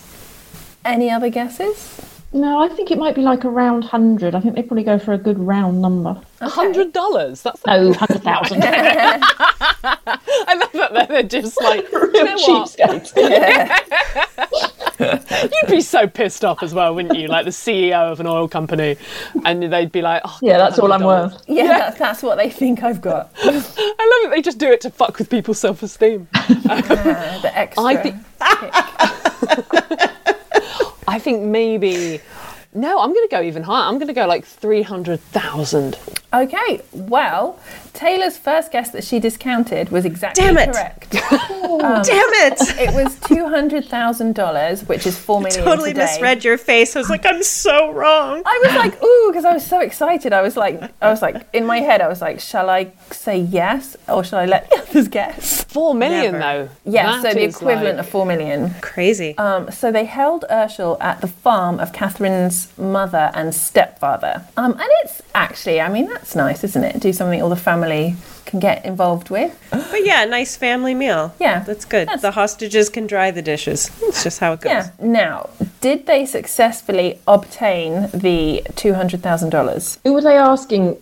[0.84, 2.00] Any other guesses?
[2.32, 4.36] No, I think it might be like a round hundred.
[4.36, 6.20] I think they probably go for a good round number.
[6.40, 7.42] A hundred dollars.
[7.42, 8.62] That's No, hundred thousand.
[8.64, 12.78] I love that they're- they're just like you know what?
[15.52, 17.26] You'd be so pissed off as well, wouldn't you?
[17.26, 18.96] Like the CEO of an oil company,
[19.44, 21.42] and they'd be like, oh, Yeah, that's all I'm worth.
[21.48, 23.30] Yeah, That's, that's what they think I've got.
[23.42, 23.64] I love
[24.24, 24.30] it.
[24.36, 26.28] They just do it to fuck with people's self-esteem.
[26.32, 27.82] Uh, the extra.
[27.82, 28.16] I think-
[31.10, 32.20] I think maybe.
[32.72, 33.88] No, I'm going to go even higher.
[33.88, 35.98] I'm going to go like three hundred thousand.
[36.32, 37.58] Okay, well,
[37.94, 40.56] Taylor's first guess that she discounted was exactly correct.
[40.56, 40.72] Damn it.
[40.72, 41.10] correct.
[42.06, 42.60] Damn it!
[42.60, 45.62] Um, it was two hundred thousand dollars, which is four million.
[45.64, 46.06] totally today.
[46.06, 46.96] misread your face.
[46.96, 48.42] I was like, I'm so wrong.
[48.46, 50.32] I was like, ooh, because I was so excited.
[50.32, 53.38] I was like, I was like, in my head, I was like, shall I say
[53.38, 55.64] yes or shall I let the others guess?
[55.64, 56.64] Four million Never.
[56.84, 56.90] though.
[56.90, 58.70] Yeah, That so the is equivalent like- of four million.
[58.80, 59.36] Crazy.
[59.38, 64.44] Um, so they held Urschel at the farm of Catherine's mother and stepfather.
[64.56, 67.00] Um, and it's actually, I mean, that's nice, isn't it?
[67.00, 68.16] Do something all the family
[68.50, 69.52] can get involved with.
[69.70, 71.34] But yeah, nice family meal.
[71.40, 72.08] Yeah, That's good.
[72.08, 73.90] that's- the hostages can dry the dishes.
[74.02, 74.70] It's just how it goes.
[74.72, 74.90] Yeah.
[75.00, 79.98] Now, did they successfully obtain the two hundred thousand dollars?
[80.04, 80.96] Who were they asking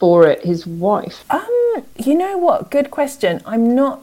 [0.00, 0.44] for it?
[0.44, 1.24] His wife.
[1.30, 2.70] Um, you know what?
[2.70, 3.40] Good question.
[3.46, 4.02] I'm not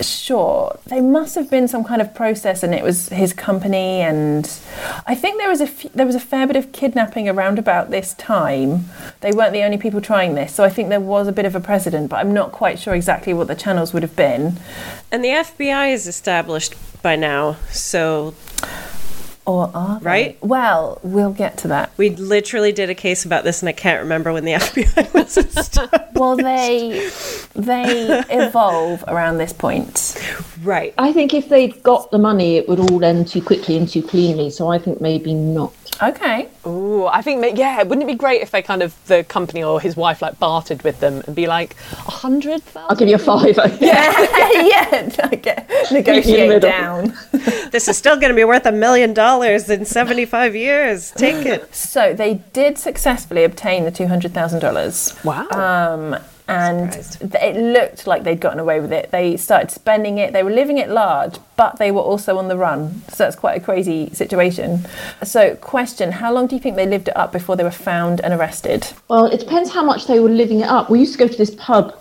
[0.00, 0.78] sure.
[0.86, 4.00] They must have been some kind of process, and it was his company.
[4.00, 4.44] And
[5.06, 7.90] I think there was a f- there was a fair bit of kidnapping around about
[7.90, 8.86] this time.
[9.20, 11.54] They weren't the only people trying this, so I think there was a bit of
[11.54, 12.10] a precedent.
[12.10, 14.58] But I'm not quite sure exactly what the channels would have been.
[15.10, 18.34] And the FBI is established by now, so
[19.46, 20.04] Or are they?
[20.04, 20.38] Right?
[20.42, 21.92] Well, we'll get to that.
[21.96, 25.36] We literally did a case about this, and I can't remember when the FBI was
[25.36, 26.14] established.
[26.14, 27.08] Well, they
[27.54, 30.20] they evolve around this point.
[30.62, 30.92] Right.
[30.98, 34.02] I think if they'd got the money, it would all end too quickly and too
[34.02, 34.50] cleanly.
[34.50, 35.72] So I think maybe not.
[36.02, 36.48] Okay.
[36.66, 39.80] Ooh, I think, yeah, wouldn't it be great if they kind of, the company or
[39.80, 43.18] his wife, like, bartered with them and be like, a hundred I'll give you a
[43.18, 43.56] five.
[43.80, 43.80] yeah,
[44.52, 45.16] yeah.
[45.32, 45.66] okay.
[45.90, 47.16] negotiate down.
[47.70, 51.10] This is still going to be worth a million dollars in 75 years.
[51.12, 51.74] Take it.
[51.74, 55.14] So they did successfully obtain the two hundred thousand dollars.
[55.24, 55.48] Wow.
[55.50, 56.16] Um,
[56.48, 59.10] and th- it looked like they'd gotten away with it.
[59.10, 60.32] They started spending it.
[60.32, 63.02] They were living it large, but they were also on the run.
[63.08, 64.86] So that's quite a crazy situation.
[65.24, 68.20] So, question: How long do you think they lived it up before they were found
[68.20, 68.86] and arrested?
[69.08, 70.88] Well, it depends how much they were living it up.
[70.88, 72.00] We used to go to this pub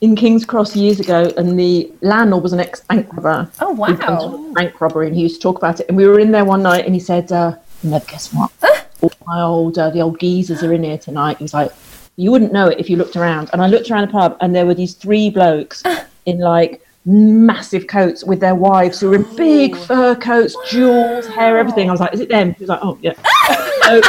[0.00, 3.50] in King's Cross years ago, and the landlord was an ex bank robber.
[3.60, 3.86] Oh, wow.
[3.88, 5.88] He'd done sort of bank robbery, and he used to talk about it.
[5.88, 8.52] And we were in there one night, and he said, uh, never guess what?
[9.00, 11.72] All my old, uh, the old geezers are in here tonight." He was like,
[12.18, 14.54] "You wouldn't know it if you looked around." And I looked around the pub, and
[14.54, 15.82] there were these three blokes
[16.26, 21.56] in like massive coats with their wives who were in big fur coats, jewels, hair,
[21.56, 21.88] everything.
[21.88, 23.14] I was like, "Is it them?" He was like, "Oh, yeah."
[23.84, 24.02] so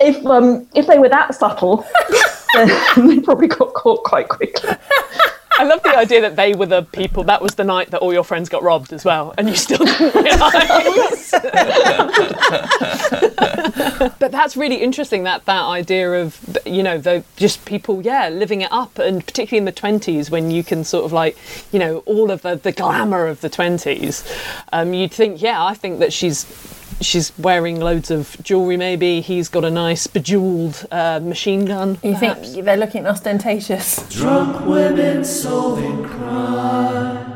[0.00, 1.86] if um if they were that subtle,
[2.54, 4.70] then they probably got caught quite quickly.
[5.58, 8.12] I love the idea that they were the people, that was the night that all
[8.12, 11.30] your friends got robbed as well, and you still didn't realise.
[14.18, 18.60] but that's really interesting, that, that idea of, you know, the, just people, yeah, living
[18.60, 21.38] it up, and particularly in the 20s when you can sort of like,
[21.72, 24.26] you know, all of the, the glamour of the 20s,
[24.72, 26.44] um, you'd think, yeah, I think that she's
[27.00, 32.14] she's wearing loads of jewelry maybe he's got a nice bejeweled uh, machine gun You
[32.14, 32.52] perhaps.
[32.52, 34.08] think they're looking ostentatious?
[34.08, 37.35] Drunk women solving crime.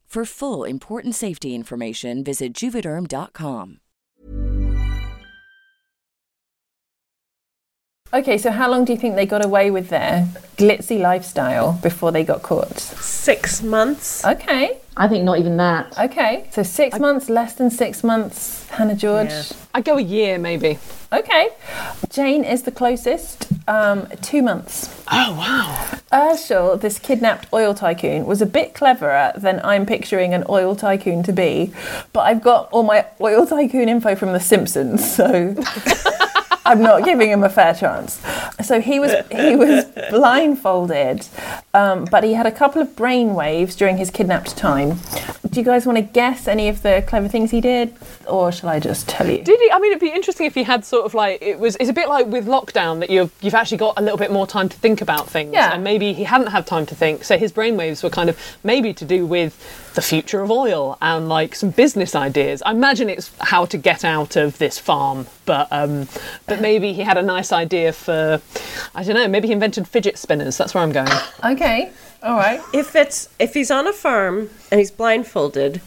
[0.11, 3.77] For full important safety information, visit juvederm.com.
[8.13, 12.11] Okay, so how long do you think they got away with their glitzy lifestyle before
[12.11, 12.77] they got caught?
[12.77, 14.25] Six months.
[14.25, 15.97] Okay, I think not even that.
[15.97, 16.47] okay.
[16.51, 19.29] So six months, less than six months, Hannah George.
[19.29, 19.43] Yeah.
[19.73, 20.79] I'd go a year maybe.
[21.13, 21.49] Okay.
[22.09, 23.47] Jane is the closest.
[23.67, 25.03] Um, two months.
[25.11, 25.99] Oh, wow.
[26.11, 31.23] Urschel, this kidnapped oil tycoon, was a bit cleverer than I'm picturing an oil tycoon
[31.23, 31.71] to be.
[32.11, 35.53] But I've got all my oil tycoon info from The Simpsons, so
[36.65, 38.21] I'm not giving him a fair chance.
[38.63, 41.27] So he was he was blindfolded,
[41.73, 44.99] um, but he had a couple of brain waves during his kidnapped time.
[45.51, 47.93] Do you guys want to guess any of the clever things he did,
[48.25, 49.43] or shall I just tell you?
[49.43, 49.69] Did he?
[49.69, 51.75] I mean, it'd be interesting if he had sort of like it was.
[51.77, 54.47] It's a bit like with lockdown that you've you've actually got a little bit more
[54.47, 55.51] time to think about things.
[55.53, 55.73] Yeah.
[55.73, 58.93] And maybe he hadn't had time to think, so his brainwaves were kind of maybe
[58.93, 62.61] to do with the future of oil and like some business ideas.
[62.61, 66.07] I imagine it's how to get out of this farm, but um,
[66.47, 68.41] but maybe he had a nice idea for,
[68.95, 69.27] I don't know.
[69.27, 70.57] Maybe he invented fidget spinners.
[70.57, 71.11] That's where I'm going.
[71.43, 71.91] Okay,
[72.23, 72.61] all right.
[72.73, 75.81] If it's if he's on a farm and he's blindfolded,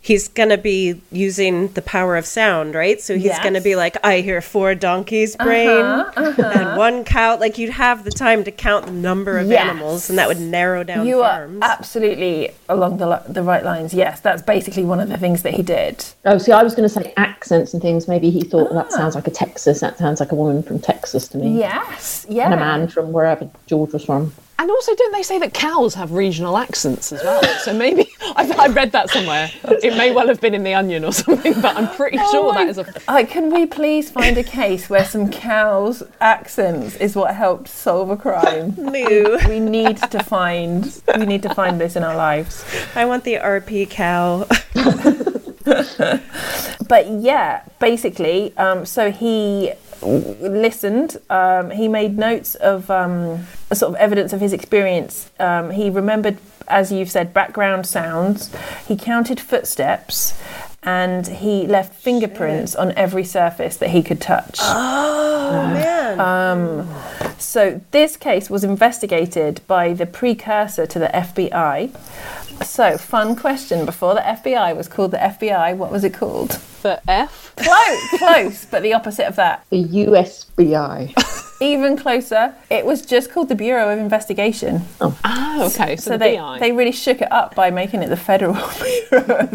[0.00, 3.00] he's gonna be using the power of sound, right?
[3.00, 7.38] So he's gonna be like, I hear four donkeys brain Uh-huh, and one cow.
[7.38, 9.60] Like you'd have the time to count the number of Yes.
[9.68, 11.58] animals, and that would narrow down You farms.
[11.62, 13.94] are absolutely along the, the right lines.
[13.94, 16.04] Yes, that's basically one of the things that he did.
[16.26, 18.06] Oh, see, I was going to say accents and things.
[18.08, 19.80] Maybe he thought that sounds like a Texas.
[19.80, 21.58] That sounds like a woman from Texas to me.
[21.58, 22.44] Yes, yeah.
[22.46, 24.32] And a man from wherever George was from.
[24.58, 27.42] And also, don't they say that cows have regional accents as well?
[27.58, 29.50] So maybe I, I read that somewhere.
[29.64, 32.52] It may well have been in the Onion or something, but I'm pretty Oh sure
[32.54, 32.86] that is a.
[33.08, 38.10] Uh, can we please find a case where some cows' accents is what helped solve
[38.10, 38.74] a crime?
[38.94, 39.38] No.
[39.48, 41.02] We need to find.
[41.18, 42.64] We need to find this in our lives.
[42.94, 44.46] I want the RP cow.
[46.86, 49.72] But yeah, basically, um, so he
[50.04, 51.16] listened.
[51.30, 55.30] Um, he made notes of um, a sort of evidence of his experience.
[55.40, 56.38] Um, he remembered,
[56.68, 58.54] as you've said, background sounds.
[58.86, 60.38] He counted footsteps,
[60.82, 64.58] and he left fingerprints on every surface that he could touch.
[64.60, 66.20] Oh man.
[66.20, 66.88] Um,
[67.38, 71.90] so this case was investigated by the precursor to the FBI.
[72.62, 73.84] So, fun question.
[73.86, 76.50] Before the FBI was called the FBI, what was it called?
[76.82, 77.54] The F?
[77.56, 79.64] Close, close, but the opposite of that.
[79.70, 81.40] The USBI.
[81.60, 84.82] Even closer, it was just called the Bureau of Investigation.
[85.00, 85.96] Oh, Ah, okay.
[85.96, 86.58] So, So the they, BI.
[86.58, 88.54] they really shook it up by making it the Federal
[89.10, 89.46] Bureau.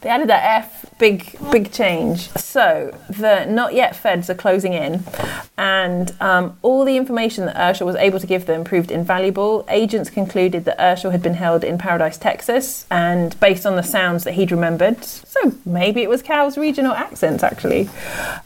[0.00, 2.28] they added that F, big big change.
[2.30, 5.02] So the not yet feds are closing in,
[5.58, 9.66] and um, all the information that Urschel was able to give them proved invaluable.
[9.68, 14.22] Agents concluded that Urschel had been held in Paradise, Texas, and based on the sounds
[14.24, 17.84] that he'd remembered, so maybe it was Cal's regional accents actually,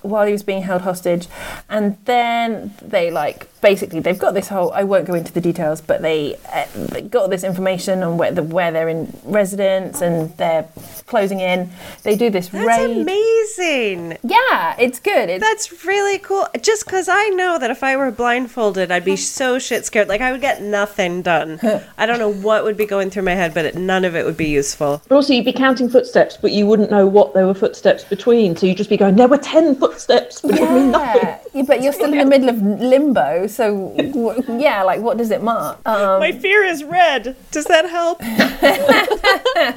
[0.02, 1.28] while he was being held hostage.
[1.68, 4.72] And then they like basically they've got this whole.
[4.72, 8.32] I won't go into the details, but they, uh, they got this information on where
[8.32, 10.68] the where they're in residence and they're
[11.06, 11.70] closing in.
[12.02, 13.02] They do this That's raid.
[13.02, 14.18] amazing.
[14.22, 15.28] Yeah, it's good.
[15.28, 16.46] It's, That's really cool.
[16.60, 20.08] Just because I know that if I were blindfolded, I'd be so shit scared.
[20.08, 21.58] Like I would get nothing done.
[21.98, 24.24] I don't know what would be going through my head, but it, none of it
[24.24, 25.02] would be useful.
[25.08, 28.56] But also, you'd be counting footsteps, but you wouldn't know what there were footsteps between.
[28.56, 31.22] So you'd just be going, there were 10 footsteps, but it would mean nothing.
[31.22, 33.46] yeah, yeah, but you're still in the middle of limbo.
[33.46, 35.78] So w- yeah, like what does it mark?
[35.86, 37.36] Um, My fear is red.
[37.50, 38.20] Does that help?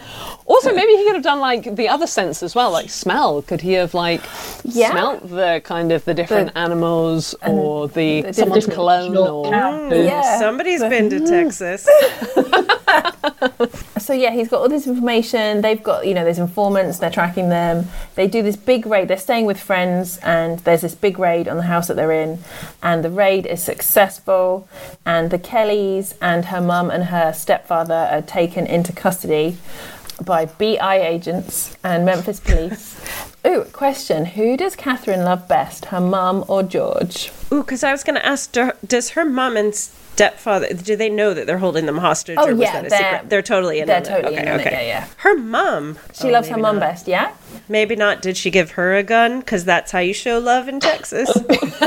[0.49, 3.43] Also, maybe he could have done like the other sense as well, like smell.
[3.43, 4.21] Could he have like
[4.63, 4.89] Yeah.
[4.89, 9.45] smelt the kind of the different animals or the, the someone's different cologne or
[9.93, 10.39] yeah.
[10.39, 11.87] Somebody's been to Texas.
[13.99, 15.61] So yeah, he's got all this information.
[15.61, 16.97] They've got you know there's informants.
[16.97, 17.87] They're tracking them.
[18.15, 19.07] They do this big raid.
[19.07, 22.39] They're staying with friends, and there's this big raid on the house that they're in,
[22.81, 24.67] and the raid is successful.
[25.05, 29.57] And the Kellys and her mum and her stepfather are taken into custody
[30.25, 32.99] by BI agents and Memphis police.
[33.45, 37.31] Ooh, question: Who does Catherine love best, her mum or George?
[37.51, 38.55] Ooh, because I was going to ask,
[38.87, 39.73] does her mum and
[40.19, 42.37] stepfather, do they know that they're holding them hostage?
[42.39, 43.29] Oh, or was yeah, that a they're- secret?
[43.29, 44.05] They're totally in they're on it.
[44.09, 45.07] totally okay, in on it, yeah, yeah.
[45.17, 45.97] Her mom.
[46.13, 46.81] She Oh, loves her mom not.
[46.81, 47.31] best, yeah.
[47.67, 48.21] Maybe not.
[48.21, 49.39] Did she give her a gun?
[49.39, 51.29] Because that's how you show love in Texas.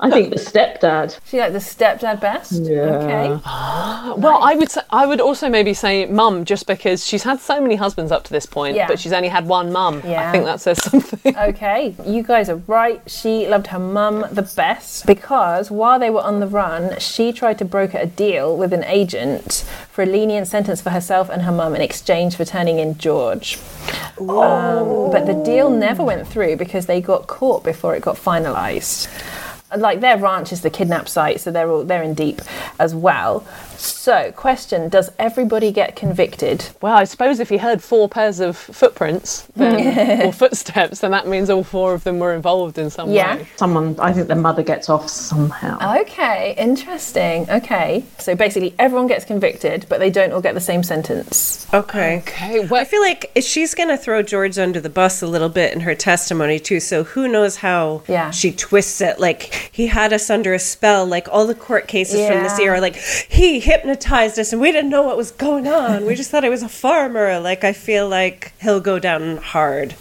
[0.00, 1.18] I think the stepdad.
[1.26, 2.52] She like the stepdad best.
[2.52, 2.80] Yeah.
[2.80, 3.40] Okay.
[4.18, 7.60] Well, I would say, I would also maybe say mum, just because she's had so
[7.60, 8.88] many husbands up to this point, Yeah.
[8.88, 10.02] but she's only had one mum.
[10.04, 10.28] Yeah.
[10.28, 11.36] I think that says something.
[11.36, 13.00] Okay, you guys are right.
[13.06, 17.58] She loved her mum the best because while they were on the run, she tried
[17.58, 19.64] to broker a deal with an agent
[19.98, 23.58] for a lenient sentence for herself and her mum in exchange for turning in George.
[24.20, 29.08] Um, but the deal never went through because they got caught before it got finalised.
[29.76, 32.42] Like their ranch is the kidnap site, so they're all they're in deep
[32.78, 33.44] as well.
[33.78, 36.68] So, question: Does everybody get convicted?
[36.82, 40.24] Well, I suppose if you heard four pairs of footprints then, mm.
[40.26, 43.36] or footsteps, then that means all four of them were involved in some Yeah.
[43.36, 43.46] way.
[43.56, 46.00] Someone, I think the mother gets off somehow.
[46.00, 47.48] Okay, interesting.
[47.48, 51.66] Okay, so basically everyone gets convicted, but they don't all get the same sentence.
[51.72, 52.18] Okay.
[52.18, 55.48] Okay, Well, I feel like she's going to throw George under the bus a little
[55.50, 56.80] bit in her testimony, too.
[56.80, 58.30] So who knows how Yeah.
[58.30, 59.20] she twists it.
[59.20, 61.06] Like, he had us under a spell.
[61.06, 62.64] Like, all the court cases from this Yeah.
[62.64, 66.06] year are like, he hypnotized us and we didn't know what was going on.
[66.06, 67.38] We just thought he was a farmer.
[67.38, 69.94] Like, I feel like he'll go down hard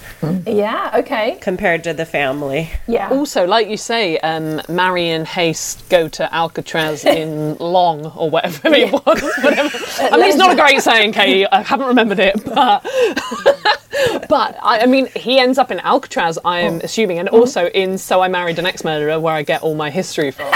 [0.46, 0.92] Yeah.
[0.96, 1.38] Okay.
[1.42, 2.70] compared to the family.
[2.88, 3.10] Yeah.
[3.10, 8.70] also, like you say, um, Mary and Haste go to Alcatraz in Long or whatever
[8.74, 9.22] it was.
[9.44, 9.78] Whatever.
[10.00, 11.46] I mean, it's not a great saying, Katie.
[11.46, 12.84] I haven't remembered it, but
[14.30, 16.40] but I, I mean, he ends up in Alcatraz.
[16.46, 19.62] I am assuming, and also in So I Married an Axe Murderer, where I get
[19.62, 20.50] all my history from.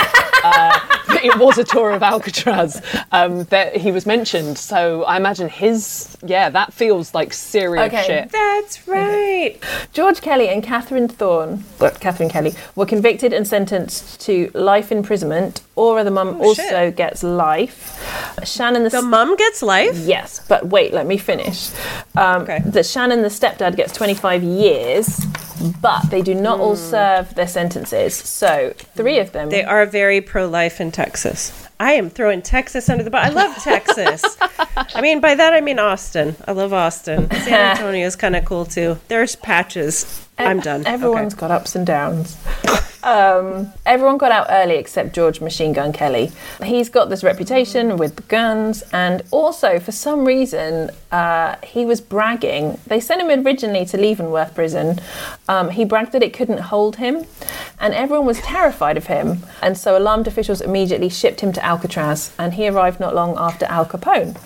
[0.44, 0.80] Uh,
[1.24, 4.58] it was a tour of Alcatraz um, that he was mentioned.
[4.58, 8.04] So I imagine his, yeah, that feels like serious Okay.
[8.06, 8.30] shit.
[8.32, 9.58] That's right.
[9.94, 15.62] George Kelly and Catherine Thorne, well, Catherine Kelly, were convicted and sentenced to life imprisonment.
[15.76, 16.96] Ora, the mum, Oh, also shit.
[16.96, 17.98] gets life.
[18.46, 19.96] Shannon, the, The mum gets life?
[19.98, 21.70] Yes, but wait, let me finish.
[22.16, 22.60] Um, Okay.
[22.66, 25.20] That Shannon, the stepdad, gets 25 years,
[25.82, 26.62] but they do not Hmm.
[26.64, 28.14] all serve their sentences.
[28.16, 29.50] So three of them.
[29.50, 31.52] They are very pro life in Texas.
[31.80, 33.26] I am throwing Texas under the bus.
[33.26, 34.24] I love Texas.
[34.96, 36.36] I mean, by that I mean Austin.
[36.48, 37.30] I love Austin.
[37.32, 39.00] San Antonio is kind of cool too.
[39.08, 40.28] There's patches.
[40.38, 40.86] I'm done.
[40.86, 42.38] Everyone's got ups and downs.
[43.04, 46.32] um, everyone got out early except George Machine Gun Kelly.
[46.64, 52.02] He's got this reputation with the guns, and also for some reason uh, he was
[52.02, 52.80] bragging.
[52.88, 55.00] They sent him originally to Leavenworth prison.
[55.48, 57.26] Um, he bragged that it couldn't hold him,
[57.80, 59.40] and everyone was terrified of him.
[59.62, 63.66] And so alarmed officials immediately shipped him to Alcatraz, and he arrived not long after
[63.66, 64.38] Al Capone.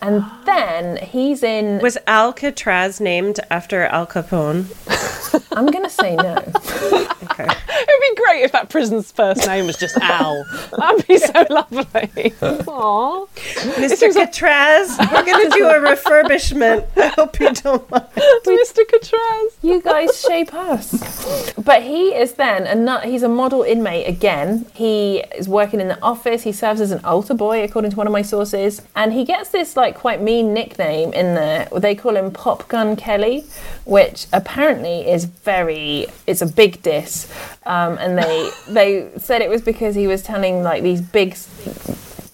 [0.00, 1.78] And then he's in.
[1.80, 4.66] Was Alcatraz named after Al Capone?
[5.52, 6.36] I'm gonna say no.
[7.38, 7.44] Okay.
[7.44, 10.44] It would be great if that prison's first name was just Al.
[10.78, 12.30] That'd be so lovely.
[12.40, 13.28] Aww.
[13.74, 14.10] Mr.
[14.12, 16.86] Catraz, we're going to do a refurbishment.
[16.96, 18.06] I hope you don't mind.
[18.16, 18.78] Mr.
[18.86, 19.56] Catraz.
[19.62, 21.52] You guys shape us.
[21.56, 23.04] But he is then a nut.
[23.04, 24.64] He's a model inmate again.
[24.72, 26.42] He is working in the office.
[26.44, 29.50] He serves as an altar boy, according to one of my sources, and he gets
[29.50, 31.68] this like quite mean nickname in there.
[31.76, 33.44] They call him Pop Gun Kelly,
[33.84, 36.06] which apparently is very.
[36.26, 37.32] It's a big diss,
[37.64, 41.36] um, and they they said it was because he was telling like these big.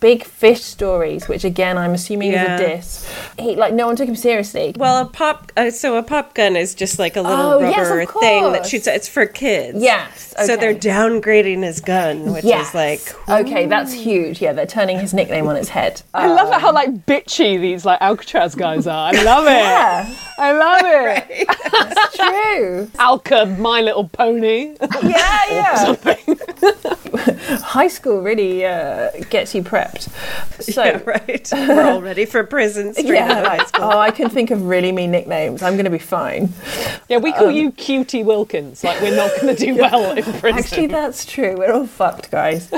[0.02, 2.56] Big fish stories, which again I'm assuming Yeah.
[2.56, 3.14] is a diss.
[3.38, 4.74] He like no one took him seriously.
[4.76, 5.50] Well, a pop.
[5.56, 8.42] Uh, so a pop gun is just like a little Oh, yes, rubber of thing
[8.52, 8.68] that course.
[8.68, 8.86] shoots.
[8.88, 9.80] It's for kids.
[9.80, 12.68] Yes, So they're downgrading his gun, which Yes.
[12.68, 14.42] is like okay, that's huge.
[14.42, 16.02] Yeah, they're turning his nickname on its head.
[16.14, 19.14] I love how like bitchy these like Alcatraz guys are.
[19.14, 19.50] I love it.
[19.50, 21.26] Yeah, I love it.
[21.48, 22.90] it's true.
[22.98, 24.74] Alka, My Little Pony.
[25.02, 25.74] Yeah, yeah.
[25.84, 26.38] Something.
[27.62, 29.91] High school really uh, gets you prepped.
[30.00, 31.48] So, yeah, right.
[31.52, 33.84] We're all ready for prison straight out high school.
[33.84, 35.62] Oh, I can think of really mean nicknames.
[35.62, 36.52] I'm going to be fine.
[37.08, 38.82] Yeah, we call Um, you Cutie Wilkins.
[38.84, 40.58] Like we're not going to do well in prison.
[40.58, 41.56] Actually, that's true.
[41.56, 42.68] We're all fucked, guys.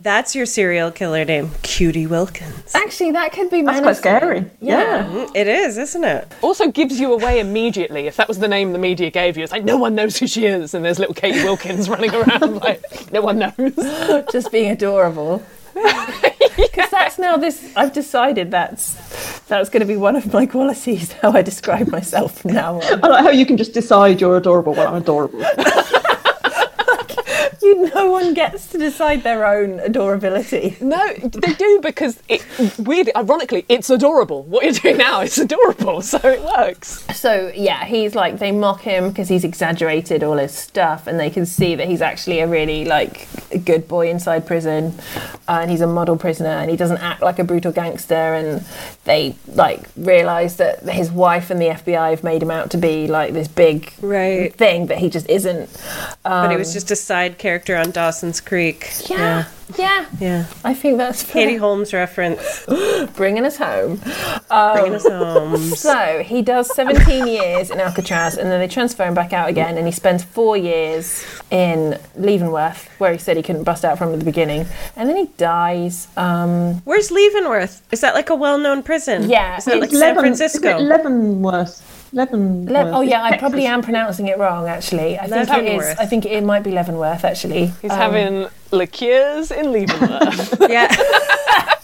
[0.00, 2.74] That's your serial killer name, Cutie Wilkins.
[2.74, 4.02] Actually, that could be That's quite menacing.
[4.02, 4.50] scary.
[4.60, 5.04] Yeah.
[5.04, 6.28] Mm, It is, isn't it?
[6.42, 8.06] also gives you away immediately.
[8.06, 10.26] If that was the name the media gave you, it's like no one knows who
[10.26, 13.74] she is, and there's little Katie Wilkins running around like no one knows.
[14.32, 15.42] Just being adorable.
[16.74, 17.72] Because that's now this.
[17.76, 18.94] I've decided that's
[19.46, 21.12] that's going to be one of my qualities.
[21.12, 23.04] How I describe myself from now on.
[23.04, 24.72] I like how you can just decide you're adorable.
[24.74, 25.40] Well, I'm adorable.
[27.64, 30.76] You, no one gets to decide their own adorability.
[30.80, 32.44] No, they do because it
[32.78, 34.42] weirdly, ironically, it's adorable.
[34.42, 37.06] What you're doing now is adorable, so it works.
[37.14, 41.30] So yeah, he's like they mock him because he's exaggerated all his stuff, and they
[41.30, 44.94] can see that he's actually a really like a good boy inside prison,
[45.48, 48.34] uh, and he's a model prisoner, and he doesn't act like a brutal gangster.
[48.34, 48.62] And
[49.04, 53.06] they like realize that his wife and the FBI have made him out to be
[53.06, 54.54] like this big Right.
[54.54, 55.70] thing that he just isn't.
[56.22, 58.90] But he Um, was just a side character on Dawson's Creek.
[59.08, 59.44] yeah,
[59.78, 60.06] yeah.
[60.20, 60.46] Yeah.
[60.64, 61.46] I think that's fair.
[61.46, 62.64] Katie Holmes reference.
[63.16, 64.00] bringing us home.
[64.50, 65.60] Um, Bringing us home.
[65.74, 69.76] So he does 17 years in Alcatraz, and then they transfer him back out again,
[69.78, 74.12] and he spends four years in Leavenworth, where he said he couldn't bust out from
[74.12, 76.08] at the beginning, and then he dies.
[76.16, 77.82] Um, Where's Leavenworth?
[77.92, 79.28] Is that like a well-known prison?
[79.30, 80.78] Yeah, Is that like it's San Francisco?
[80.78, 81.93] Leavenworth?
[82.14, 82.70] Leavenworth.
[82.70, 84.68] Le- oh yeah, I probably am pronouncing it wrong.
[84.68, 85.98] Actually, I think it is.
[85.98, 87.24] I think it might be Leavenworth.
[87.24, 90.56] Actually, He's Um, having liqueurs in Leavenworth.
[90.68, 90.88] yeah.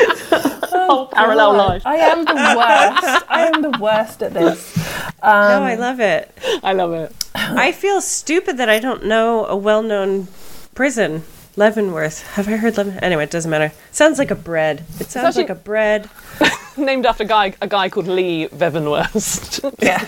[0.90, 1.82] whole parallel life.
[1.86, 3.24] I am the worst.
[3.28, 4.76] I am the worst at this.
[5.22, 6.36] no, Um, I love it.
[6.62, 7.14] I love it.
[7.34, 10.28] I feel stupid that I don't know a well-known
[10.74, 11.22] prison.
[11.60, 12.26] Leavenworth.
[12.36, 13.02] Have I heard Leavenworth?
[13.02, 13.70] Anyway, it doesn't matter.
[13.92, 14.82] Sounds like a bread.
[14.98, 16.08] It sounds actually- like a bread.
[16.78, 19.60] Named after a guy, a guy called Lee Vevenworst.
[19.82, 20.06] Yeah.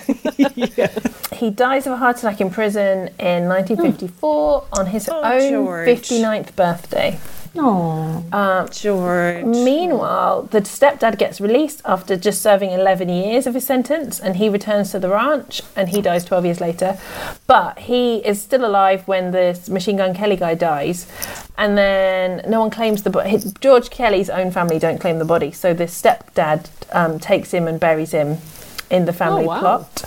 [1.42, 5.88] He dies of a heart attack in prison in 1954 on his Oh, own George.
[5.88, 7.18] 59th birthday.
[7.54, 9.44] Oh, George.
[9.44, 14.48] Meanwhile, the stepdad gets released after just serving 11 years of his sentence and he
[14.48, 16.98] returns to the ranch and he dies 12 years later.
[17.46, 21.06] But he is still alive when this Machine Gun Kelly guy dies.
[21.58, 23.38] And then no one claims the body.
[23.60, 25.52] George Kelly's own family don't claim the body.
[25.52, 28.38] So this stepdad um, takes him and buries him
[28.92, 29.60] in the family Oh, wow.
[29.60, 30.04] plot.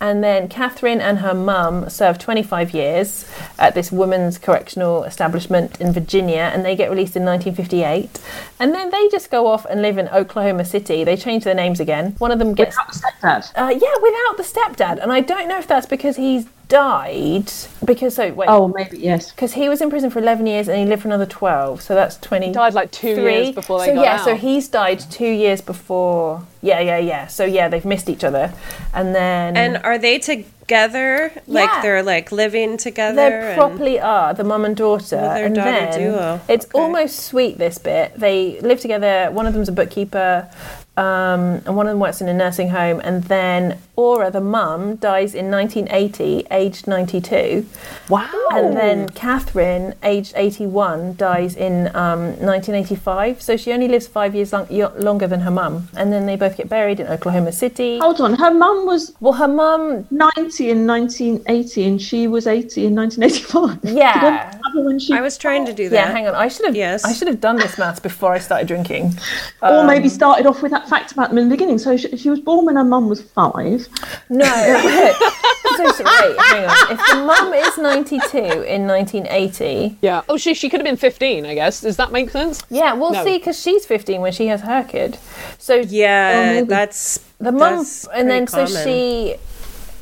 [0.00, 3.24] And then Catherine and her mum served 25 years
[3.58, 8.18] at this women's correctional establishment in Virginia, and they get released in 1958.
[8.58, 11.04] And then they just go off and live in Oklahoma City.
[11.04, 12.16] They change their names again.
[12.18, 13.52] One of them gets Without the stepdad.
[13.54, 15.00] uh, yeah, without the stepdad.
[15.02, 17.52] And I don't know if that's because he's died.
[17.84, 18.48] Because, so, wait.
[18.48, 19.30] Oh, maybe, yes.
[19.30, 21.82] Because he was in prison for 11 years and he lived for another 12.
[21.82, 22.46] So that's 20.
[22.46, 24.24] He died like two years before they so, got yeah, out.
[24.24, 26.46] so he's died two years before.
[26.62, 27.26] Yeah, yeah, yeah.
[27.26, 28.54] So, yeah, they've missed each other.
[28.94, 29.56] And then.
[29.56, 31.30] And are they together?
[31.46, 31.82] Like Yeah.
[31.82, 33.16] they're like living together?
[33.16, 35.16] They and- properly are the mum and daughter.
[35.16, 36.40] Mother and daughter then duo.
[36.48, 37.58] It's almost sweet.
[37.58, 39.28] This bit they live together.
[39.30, 40.48] One of them's a bookkeeper,
[40.96, 43.00] um, and one of them works in a nursing home.
[43.02, 47.66] And then Ora, the mum, dies in 1980, aged 92.
[48.08, 48.28] Wow.
[48.52, 53.40] And then Catherine, aged 81, dies in um, 1985.
[53.40, 54.66] So she only lives five years long,
[54.98, 55.88] longer than her mum.
[55.96, 57.98] And then they both get buried in Oklahoma City.
[57.98, 62.86] Hold on, her mum was well, her mum 90 in 1980 and she was 80
[62.86, 63.78] in 1985.
[63.92, 64.14] Yeah.
[64.14, 65.94] Did they have her when she I was trying to do that.
[65.94, 66.34] Yeah, hang on.
[66.34, 66.76] I should have.
[66.76, 67.04] Yes.
[67.04, 69.14] I should have done this maths before I started drinking.
[69.62, 71.78] or maybe Um, started off with that fact about them in the beginning.
[71.78, 73.88] So she, she was born when her mum was five.
[74.28, 74.44] No.
[75.76, 76.92] so, so wait, hang on.
[76.92, 80.22] If the mum is 92 in 1980, Yeah.
[80.28, 81.80] Oh, she she could have been 15, I guess.
[81.80, 82.62] Does that make sense?
[82.70, 83.24] yeah, we'll No.
[83.24, 85.18] see because she's 15 when she has her kid.
[85.58, 89.36] So Yeah, that's the mum, and then so she,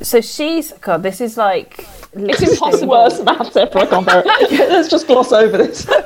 [0.02, 1.02] so she's God.
[1.02, 2.88] This is like It's impossible.
[2.88, 3.78] Worst maths ever.
[3.78, 4.50] I can't bear it.
[4.70, 5.86] Let's just gloss over this.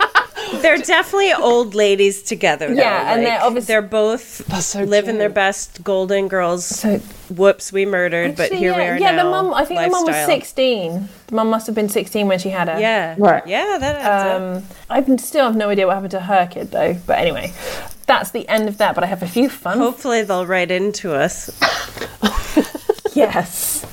[0.62, 2.68] They're definitely old ladies together.
[2.68, 2.74] Though.
[2.80, 6.64] Yeah, and they're obviously- they're both so living their best golden girls.
[6.64, 7.00] So
[7.30, 9.24] Whoops, we murdered, but here yeah, we are yeah, now.
[9.24, 9.54] the mum.
[9.54, 11.08] I think the mum was 16.
[11.26, 12.78] The mum must have been 16 when she had her.
[12.78, 13.46] Yeah, Right.
[13.46, 15.02] Yeah, that adds up.
[15.02, 16.94] Um, I still have no idea what happened to her kid though.
[17.06, 17.52] But anyway,
[18.06, 18.94] that's the end of that.
[18.94, 19.78] But I have a few fun.
[19.78, 21.50] Hopefully, they'll write into us.
[23.14, 23.86] yes.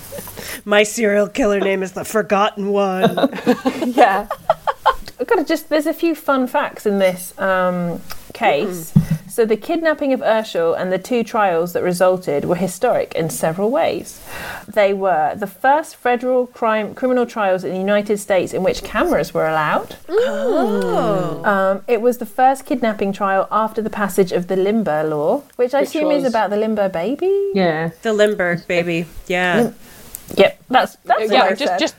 [0.66, 3.30] My serial killer name is the Forgotten One.
[3.88, 4.28] yeah.
[5.22, 8.01] I've got to just, there's a few fun facts in this um,
[8.34, 8.91] case.
[9.30, 13.69] So, the kidnapping of Urschel and the two trials that resulted were historic in several
[13.69, 14.19] ways.
[14.67, 19.32] They were the first federal crime criminal trials in the United States in which cameras
[19.34, 19.95] were allowed.
[20.09, 25.43] oh, Um, it was the first kidnapping trial after the passage of the Limber Law,
[25.55, 27.51] which I Which assume is about the Limber baby.
[27.53, 27.91] Yeah.
[28.01, 29.05] the Limburg baby.
[29.28, 29.72] Yeah,
[30.38, 31.80] Yep, that's that's what yeah, I just said.
[31.80, 31.95] just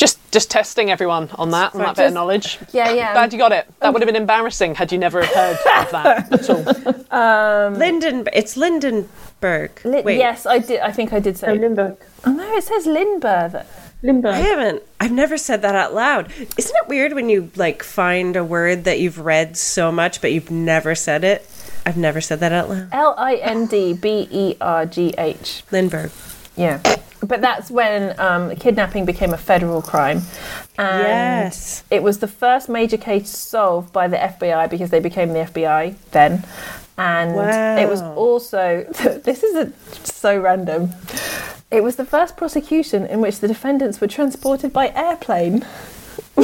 [0.00, 2.58] just just testing everyone on that on that bit of knowledge.
[2.72, 3.12] yeah, yeah.
[3.12, 3.68] Glad you got it.
[3.80, 7.14] That would have been embarrassing had you never heard of that at all.
[7.16, 8.26] Um, Linden.
[8.32, 9.84] It's Lindenberg.
[9.84, 10.80] Li- Wait, yes, I did.
[10.80, 11.48] I think I did say.
[11.50, 11.98] Oh, Limburg.
[12.24, 13.66] Oh no, it says Lindbergh.
[14.02, 14.32] Limburg.
[14.32, 14.82] I haven't.
[14.98, 16.32] I've never said that out loud.
[16.56, 20.32] Isn't it weird when you like find a word that you've read so much but
[20.32, 21.46] you've never said it?
[21.84, 22.88] I've never said that out loud.
[22.92, 25.62] L I N D B E R G H.
[25.70, 26.10] Lindbergh.
[26.56, 26.80] Yeah.
[27.22, 30.22] But that's when um, kidnapping became a federal crime.
[30.78, 31.84] And Yes.
[31.90, 35.94] It was the first major case solved by the FBI because they became the FBI
[36.12, 36.44] then.
[36.96, 38.84] And it was also,
[39.24, 39.72] this is a,
[40.04, 40.90] so random.
[41.70, 45.60] It was the first prosecution in which the defendants were transported by airplane.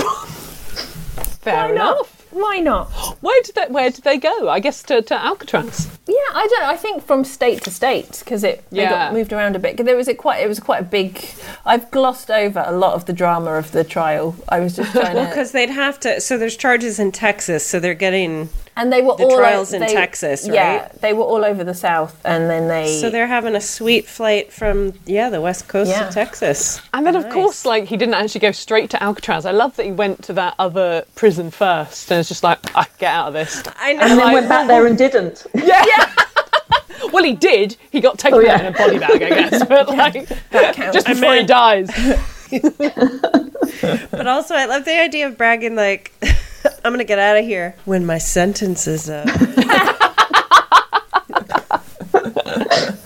[1.43, 1.97] Fair Why enough.
[1.97, 2.16] not?
[2.37, 2.87] Why not?
[3.23, 4.49] Where did they Where did they go?
[4.49, 5.89] I guess to, to Alcatraz.
[6.07, 6.65] Yeah, I don't.
[6.65, 8.91] I think from state to state because it they Yeah.
[8.91, 9.77] got moved around a bit.
[9.77, 10.43] 'Cause There was a quite.
[10.43, 11.25] It was quite a big.
[11.65, 14.37] I've glossed over a lot of the drama of the trial.
[14.49, 15.31] I was just trying Well, to.
[15.31, 16.21] because they'd have to.
[16.21, 18.49] So there's charges in Texas, so they're getting.
[18.79, 21.65] And they were the all trials o- in they- Texas, Yeah, they were all over
[21.65, 23.01] the south, and then they.
[23.01, 26.09] So they're having a sweet flight from yeah the west coast Yeah.
[26.09, 26.81] of Texas.
[26.93, 29.47] And then, of course, like he didn't actually go straight to Alcatraz.
[29.47, 32.85] I love that he went to that other prison first, and it's just like, I
[32.99, 33.63] get out of this.
[33.79, 34.01] I know.
[34.03, 35.47] And then Like- went back there and didn't.
[35.55, 35.85] Yeah.
[35.97, 36.13] yeah.
[37.13, 37.77] Well, he did.
[37.91, 38.55] He got taken Oh, yeah.
[38.55, 40.93] out in a body bag, I guess, but like counts.
[40.95, 41.89] just I before he dies.
[44.11, 46.13] But also, I love the idea of bragging like,
[46.85, 49.29] "I'm gonna get out of here when my sentence is up."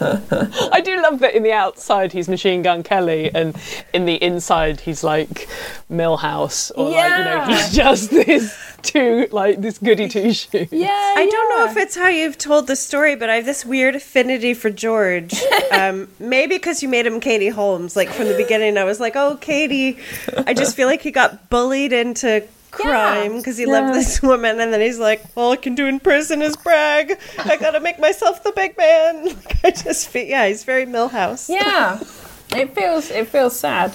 [0.03, 3.57] I do love that in the outside he's Machine Gun Kelly, and
[3.93, 5.49] in the inside he's like
[5.91, 10.69] Milhouse, or like you know he's just this two like this goody two shoes.
[10.71, 13.65] yeah, I don't know if it's how you've told the story, but I have this
[13.65, 15.35] weird affinity for George.
[15.73, 17.97] Um, maybe because you made him Katie Holmes.
[17.97, 19.99] Like from the beginning, I was like, "Oh, Katie."
[20.47, 24.73] I just feel like he got bullied into crime because he loved this woman, and
[24.73, 27.19] then he's like, "All I can do in prison is brag.
[27.39, 31.49] I gotta make myself the big man." Like, I just feel, yeah, he's very Milhouse.
[31.49, 32.01] Yeah,
[32.59, 33.95] it feels it feels sad.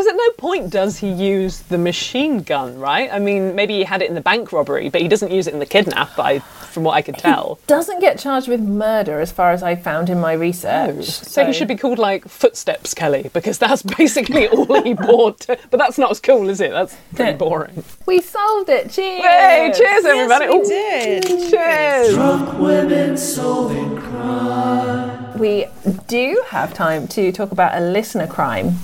[0.00, 3.12] Because at no point does he use the machine gun, right?
[3.12, 5.52] I mean, maybe he had it in the bank robbery, but he doesn't use it
[5.52, 6.18] in the kidnap.
[6.18, 7.58] I, from what I could tell.
[7.66, 10.96] Doesn't get charged with murder, as far as I found in my research.
[10.96, 15.46] Oh, so he should be called like Footsteps Kelly because that's basically all he bought.
[15.46, 16.70] But that's not as cool, is it?
[16.70, 17.84] That's pretty boring.
[18.06, 18.90] We solved it.
[18.90, 19.20] Cheers.
[19.20, 20.46] Hey, cheers, everybody!
[20.46, 21.50] Yes, we Ooh, did.
[21.50, 22.14] Cheers!
[22.14, 25.38] Drunk women solving crime.
[25.38, 25.66] We
[26.06, 28.78] do have time to talk about a listener crime.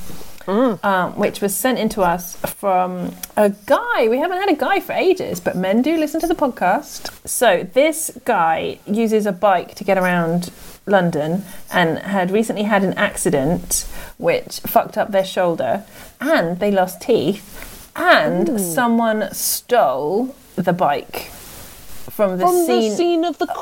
[0.49, 4.09] Um, which was sent in to us from a guy.
[4.09, 7.11] We haven't had a guy for ages, but men do listen to the podcast.
[7.28, 10.53] So, this guy uses a bike to get around
[10.86, 13.88] London and had recently had an accident
[14.18, 15.84] which fucked up their shoulder
[16.20, 17.92] and they lost teeth.
[17.97, 21.30] And someone stole the bike
[22.11, 23.55] from the From the scene scene of the of the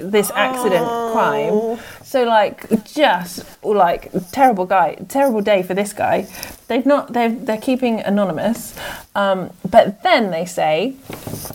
[0.00, 0.10] crime.
[0.10, 1.78] this accident crime.
[2.14, 6.28] So like just like terrible guy, terrible day for this guy.
[6.68, 8.72] They've not they're they're keeping anonymous,
[9.16, 10.94] um, but then they say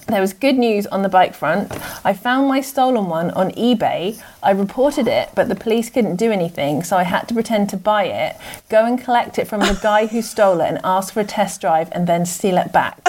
[0.10, 1.72] there was good news on the bike front.
[2.04, 4.22] I found my stolen one on eBay.
[4.42, 7.78] I reported it, but the police couldn't do anything, so I had to pretend to
[7.78, 8.38] buy it,
[8.70, 11.60] go and collect it from the guy who stole it, and ask for a test
[11.60, 13.02] drive, and then steal it back.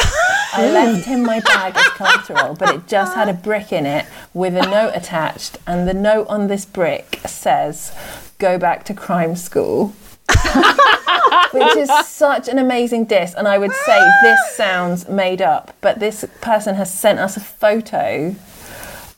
[0.53, 4.07] I left him my bag as collateral, but it just had a brick in it
[4.35, 7.93] with a note attached, and the note on this brick says,
[8.39, 9.95] "Go back to crime school."
[11.53, 15.99] Which is such an amazing diss, and I would say this sounds made up, but
[16.01, 18.35] this person has sent us a photo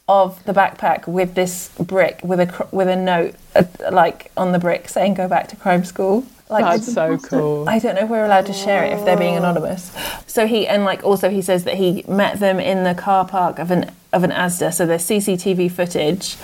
[0.09, 4.59] of the backpack with this brick with a with a note uh, like on the
[4.59, 7.67] brick saying "Go back to crime school." Like That's so cool.
[7.67, 9.91] I don't know if we're allowed to share it if they're being anonymous.
[10.27, 13.59] So he and like also he says that he met them in the car park
[13.59, 14.75] of an of an ASDA.
[14.75, 16.37] So there's CCTV footage,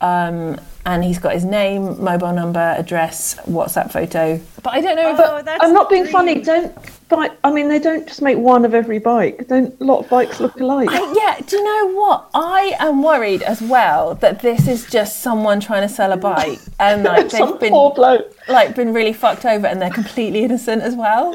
[0.00, 4.40] um, and he's got his name, mobile number, address, WhatsApp photo.
[4.62, 6.12] But I don't know if Oh, that's I'm not being great.
[6.12, 6.40] funny.
[6.40, 6.74] Don't
[7.08, 7.32] bike.
[7.44, 9.46] I mean, they don't just make one of every bike.
[9.48, 10.88] Don't a lot of bikes look alike?
[10.90, 12.28] I- yeah, do you know what?
[12.34, 16.58] I am worried as well that this is just someone trying to sell a bike
[16.80, 18.34] and like they've been poor bloke.
[18.48, 21.32] like been really fucked over and they're completely innocent as well.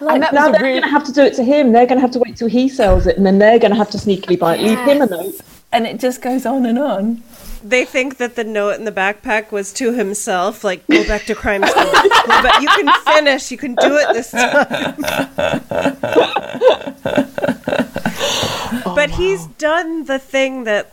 [0.00, 1.72] Like, And Now they're really, going to have to do it to him.
[1.72, 3.76] They're going to have to wait till he sells it, and then they're going to
[3.76, 4.62] have to sneakily buy it.
[4.62, 5.34] Leave him a note.
[5.72, 7.22] and it just goes on and on.
[7.64, 11.34] They think that the note in the backpack was to himself, like, go back to
[11.34, 11.90] crime school.
[12.26, 13.50] but you can finish.
[13.50, 14.96] You can do it this time.
[18.86, 20.92] Oh, but he's done the thing that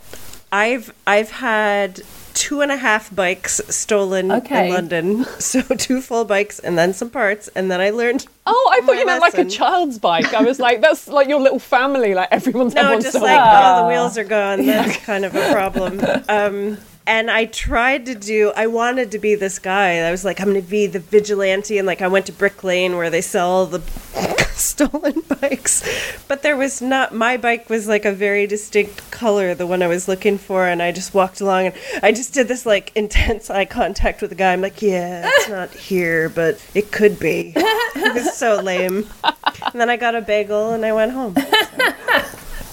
[0.51, 2.01] I've I've had
[2.33, 4.67] two and a half bikes stolen Okay.
[4.67, 5.25] in London.
[5.39, 8.25] So two full bikes and then some parts, and then I learned.
[8.45, 10.33] oh, I thought you meant like a child's bike.
[10.33, 12.13] I was like, that's like your little family.
[12.15, 14.65] Like everyone's No, just like all the wheels are gone.
[14.65, 16.01] That's kind of a problem.
[16.29, 16.77] Um,
[17.07, 18.51] and I tried to do.
[18.55, 19.97] I wanted to be this guy.
[19.99, 22.63] I was like, I'm going to be the vigilante, and like I went to Brick
[22.63, 23.79] Lane where they sell the
[24.55, 25.83] stolen bikes,
[26.27, 27.13] but there was not.
[27.13, 30.81] My bike was like a very distinct color, the one I was looking for, and
[30.81, 34.35] I just walked along and I just did this like intense eye contact with the
[34.35, 34.53] guy.
[34.53, 37.53] I'm like, yeah, it's not here, but it could be.
[37.55, 39.07] It was so lame.
[39.23, 41.35] And then I got a bagel and I went home.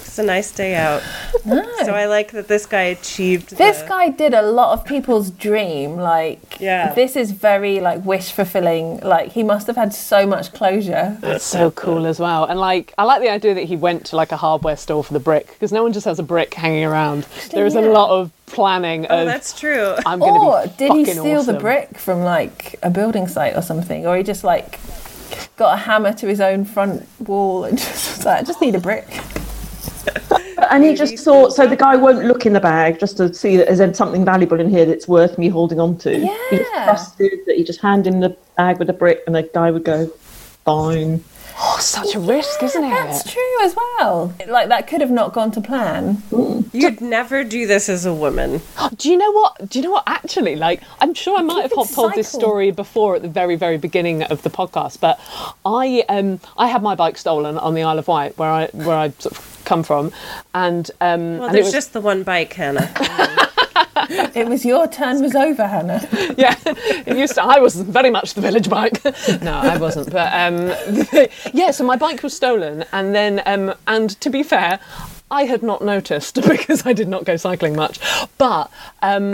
[0.09, 1.03] It's a nice day out.
[1.89, 5.29] So I like that this guy achieved This the- guy did a lot of people's
[5.31, 5.97] dream.
[5.97, 6.93] Like, Yeah.
[6.93, 8.99] this is very like wish fulfilling.
[8.99, 11.17] Like, he must have had so much closure.
[11.19, 12.45] That's so cool as well.
[12.45, 15.13] And like, I like the idea that he went to like a hardware store for
[15.13, 17.25] the brick because no one just has a brick hanging around.
[17.51, 19.25] There is a lot of planning Oh, of.
[19.27, 19.95] that's true.
[20.05, 23.27] I'm going to Or be did he fucking steal the brick from like a building
[23.27, 24.05] site or something?
[24.07, 24.79] Or he just like
[25.57, 28.75] got a hammer to his own front wall and just was like, I just need
[28.75, 29.07] a brick.
[30.69, 33.55] And he just thought, so the guy won't look in the bag just to see
[33.57, 36.11] that there's something valuable in here that's worth me holding on to.
[36.11, 36.85] He just Yeah.
[36.85, 39.83] trusted that he just hand him the bag with the brick and the guy would
[39.85, 40.07] go,
[40.65, 41.23] fine.
[41.61, 42.89] Oh, such a risk, isn't it?
[42.89, 44.33] That's true as well.
[44.47, 46.23] Like, that could have not gone to plan.
[46.71, 48.61] You'd never do this as a woman.
[48.95, 49.69] Do you know what?
[49.69, 50.03] Do you know what?
[50.07, 53.27] Actually, like, I'm sure I might have Keep it told this story before at the
[53.27, 55.01] very, very beginning of the podcast.
[55.01, 55.19] But
[55.65, 58.95] I, um, I had my bike stolen on the Isle of Wight, where I, where
[58.95, 60.11] I sort of come from,
[60.53, 62.91] and um, Well, and it there's was just the one bike, Hannah.
[64.33, 66.01] It was your turn was over, Hannah.
[66.37, 67.43] yeah, it used to.
[67.43, 69.03] I was very much the village bike.
[69.41, 70.11] no, I wasn't.
[70.11, 70.73] But um,
[71.53, 74.79] yeah, so my bike was stolen, and then um, and to be fair.
[75.31, 77.99] I had not noticed because I did not go cycling much,
[78.37, 78.71] but
[79.01, 79.31] um,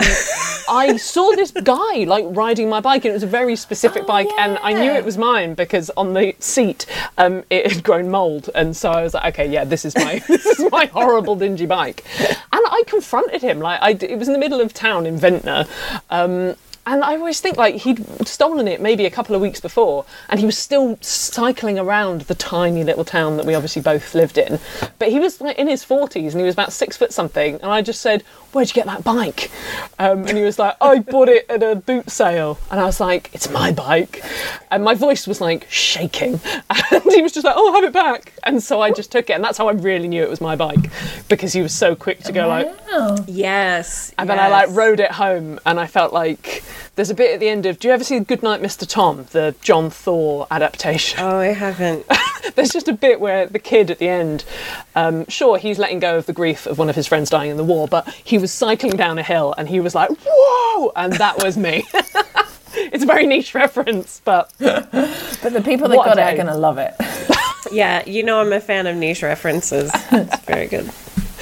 [0.68, 4.06] I saw this guy like riding my bike, and it was a very specific Oh,
[4.06, 6.86] bike, and I knew it was mine because on the seat
[7.18, 10.18] um, it had grown mould, and so I was like, okay, yeah, this is my
[10.28, 14.28] this is my horrible dingy bike, and I confronted him like I d- it was
[14.28, 15.66] in the middle of town in Ventnor.
[16.10, 16.56] Um,
[16.88, 20.38] And I always think like he'd stolen it maybe a couple of weeks before, and
[20.38, 24.60] he was still cycling around the tiny little town that we obviously both lived in.
[25.00, 27.56] But he was like in his forties, and he was about six foot something.
[27.56, 28.22] And I just said,
[28.52, 29.50] "Where'd you get that bike?"
[29.98, 33.00] Um, and he was like, "I bought it at a boot sale." And I was
[33.00, 34.22] like, "It's my bike,"
[34.70, 36.38] and my voice was like shaking,
[36.70, 39.32] and he was just like, "Oh, have it back." And so I just took it,
[39.32, 40.88] and that's how I really knew it was my bike
[41.28, 42.68] because he was so quick to go like,
[43.26, 44.14] Yes.
[44.18, 46.62] and then I like rode it home, and I felt like
[46.94, 47.78] there's a bit at the end of.
[47.78, 48.88] Do you ever see Goodnight, Mr.
[48.88, 51.20] Tom, the John Thaw adaptation?
[51.20, 52.06] Oh, I haven't.
[52.54, 54.44] there's just a bit where the kid at the end,
[54.94, 57.56] um, sure, he's letting go of the grief of one of his friends dying in
[57.56, 61.12] the war, but he was cycling down a hill and he was like, "Whoa!" and
[61.14, 61.86] that was me.
[62.74, 66.56] it's a very niche reference, but but the people that got it are going to
[66.56, 66.94] love it.
[67.72, 69.90] Yeah, you know I'm a fan of niche references.
[70.12, 70.90] It's very good.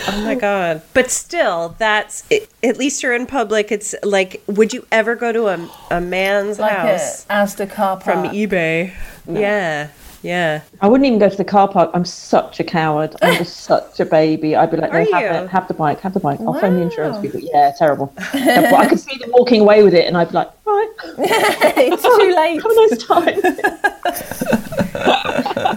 [0.07, 0.83] Oh my god.
[0.93, 3.73] But still, that's it, at least you're in public.
[3.73, 8.01] It's like would you ever go to a, a man's Like house a Asda car
[8.01, 8.35] from park.
[8.35, 8.93] eBay?
[9.29, 9.89] Yeah.
[10.23, 10.63] Yeah.
[10.81, 11.91] I wouldn't even go to the car park.
[11.93, 13.15] I'm such a coward.
[13.21, 14.57] I'm just such a baby.
[14.57, 15.45] I'd be like, no, Are have you?
[15.45, 16.41] it, have the bike, have the bike.
[16.41, 17.41] I'll phone the insurance people.
[17.41, 18.11] Yeah, terrible.
[18.33, 18.77] terrible.
[18.79, 22.35] I could see them walking away with it, and I'd be like, right, it's too
[22.35, 22.63] late.
[22.63, 23.41] have a nice time.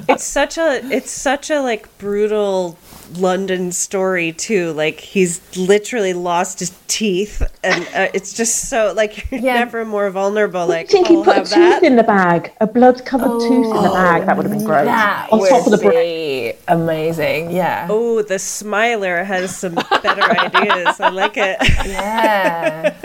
[0.10, 2.78] It's such a it's such a like brutal
[3.18, 4.72] London story too.
[4.74, 9.56] Like he's literally lost his teeth, and uh, it's just so like you're Yeah.
[9.56, 10.62] never more vulnerable.
[10.62, 11.84] I Like think he put a tooth that.
[11.84, 14.26] in the bag, a blood-covered tooth in the bag.
[14.26, 14.88] That would have been great.
[14.88, 16.54] On top of the brain.
[16.68, 17.52] amazing.
[17.52, 17.88] Yeah.
[17.90, 21.00] Oh, the Smiler has some better ideas.
[21.00, 21.58] I like it.
[21.86, 22.96] Yeah.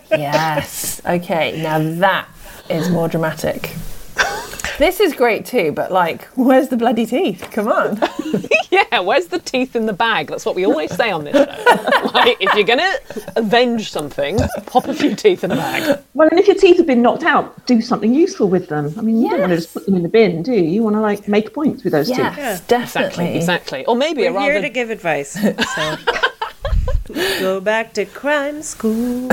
[0.10, 1.00] yes.
[1.06, 1.60] Okay.
[1.62, 2.28] Now that
[2.68, 3.74] is more dramatic.
[4.78, 7.48] This is great too, but like, where's the bloody teeth?
[7.50, 8.00] Come on.
[8.70, 10.28] yeah, where's the teeth in the bag?
[10.28, 12.10] That's what we always say on this show.
[12.14, 12.92] like, if you're gonna
[13.34, 15.98] avenge something, pop a few teeth in the bag.
[16.14, 18.94] Well, and if your teeth have been knocked out, do something useful with them.
[18.96, 20.62] I mean, you don't want to just put them in the bin, do you?
[20.62, 22.68] You want to like make points with those Yes, teeth.
[22.68, 23.34] definitely.
[23.34, 23.86] Exactly, exactly.
[23.86, 25.36] Or maybe We're here rather to give advice.
[27.08, 29.28] So go back to crime school.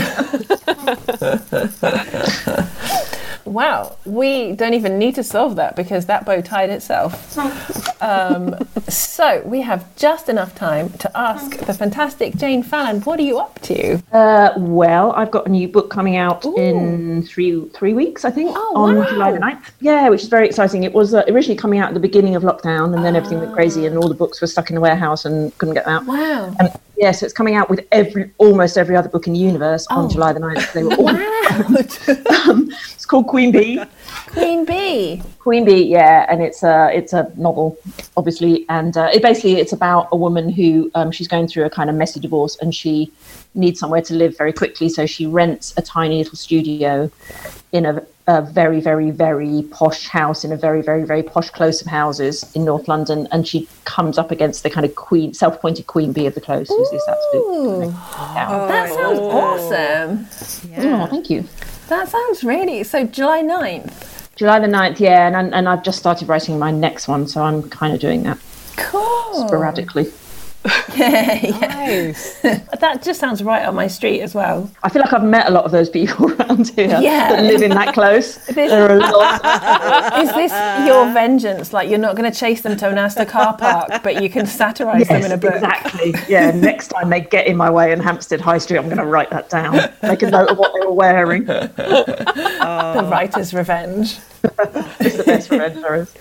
[3.45, 7.37] Wow, we don't even need to solve that because that bow tied itself.
[8.01, 8.55] Um,
[8.89, 13.37] so we have just enough time to ask the fantastic Jane Fallon, what are you
[13.39, 14.01] up to?
[14.11, 18.51] Uh, well, I've got a new book coming out in three three weeks, I think,
[18.53, 19.09] Oh, on wow.
[19.09, 19.71] July the 9th.
[19.79, 20.83] Yeah, which is very exciting.
[20.83, 23.53] It was uh, originally coming out at the beginning of lockdown, and then everything went
[23.53, 26.05] crazy, and all the books were stuck in the warehouse and couldn't get them out.
[26.05, 26.55] Wow.
[26.59, 29.85] Um, yeah, so it's coming out with every almost every other book in the universe
[29.89, 30.03] Oh.
[30.03, 30.73] on July the 9th.
[30.73, 31.09] They were all
[32.49, 33.81] um, it's called Queen Bee.
[34.27, 35.21] Queen Bee.
[35.39, 37.77] Queen Bee, yeah, and it's a it's a novel,
[38.17, 41.69] obviously, and uh, it basically it's about a woman who um, she's going through a
[41.69, 43.11] kind of messy divorce, and she
[43.53, 47.09] needs somewhere to live very quickly, so she rents a tiny little studio
[47.71, 51.81] in a, a very very very posh house in a very very very posh close
[51.81, 55.85] of houses in North London, and she comes up against the kind of queen self-appointed
[55.87, 57.43] Queen Bee of the close, who's this absolute.
[57.45, 60.27] Oh, that sounds awesome.
[60.77, 61.43] Oh, thank you.
[61.87, 63.05] That sounds really so.
[63.05, 64.35] July 9th.
[64.35, 67.69] July the 9th, yeah, and, and I've just started writing my next one, so I'm
[67.69, 68.37] kind of doing that
[68.75, 69.47] Cool.
[69.47, 70.11] sporadically.
[70.97, 72.39] nice.
[72.41, 74.69] That just sounds right up my street as well.
[74.83, 77.29] I feel like I've met a lot of those people around here Yeah.
[77.35, 78.35] that live in that close.
[78.55, 79.41] This- There are a lot.
[80.23, 80.51] Is this
[80.87, 81.73] your vengeance?
[81.73, 84.45] Like you're not going to chase them to an Asda car park, but you can
[84.47, 85.53] satirise them in a Yes, book.
[85.55, 86.13] exactly.
[86.27, 89.05] Yeah, next time they get in my way in Hampstead High Street, I'm going to
[89.05, 89.79] write that down.
[90.03, 91.45] Make a note of what they were wearing.
[91.45, 94.17] The writer's revenge.
[94.99, 96.13] It's the best revenge there is.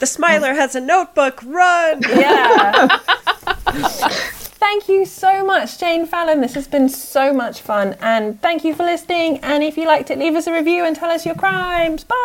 [0.00, 1.40] The Smiler has a notebook.
[1.44, 2.02] Run!
[2.02, 2.98] Yeah.
[3.74, 4.43] ハハハ。
[4.64, 6.40] Thank you so much, Jane Fallon.
[6.40, 7.98] This has been so much fun.
[8.00, 9.38] And thank you for listening.
[9.40, 12.02] And if you liked it, leave us a review and tell us your crimes.
[12.02, 12.16] Bye.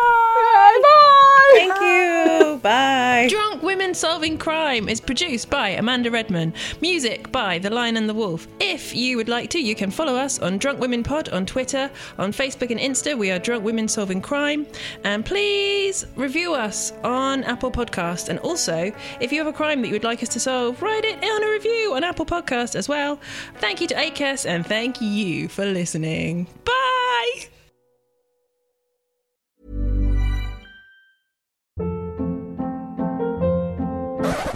[0.82, 1.52] Bye.
[1.52, 2.60] Thank you.
[2.62, 3.26] Bye.
[3.28, 6.54] Drunk Women Solving Crime is produced by Amanda Redman.
[6.80, 8.48] Music by The Lion and the Wolf.
[8.58, 11.90] If you would like to, you can follow us on Drunk Women Pod on Twitter,
[12.18, 13.18] on Facebook and Insta.
[13.18, 14.66] We are Drunk Women Solving Crime.
[15.04, 18.30] And please review us on Apple Podcast.
[18.30, 21.04] And also, if you have a crime that you would like us to solve, write
[21.04, 23.18] it on a review on Apple Podcast as well.
[23.58, 26.46] Thank you to Acast and thank you for listening.
[26.64, 27.48] Bye.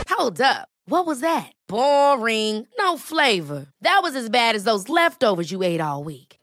[0.08, 0.68] Hold up.
[0.86, 1.52] What was that?
[1.66, 2.66] Boring.
[2.78, 3.66] No flavor.
[3.80, 6.33] That was as bad as those leftovers you ate all week.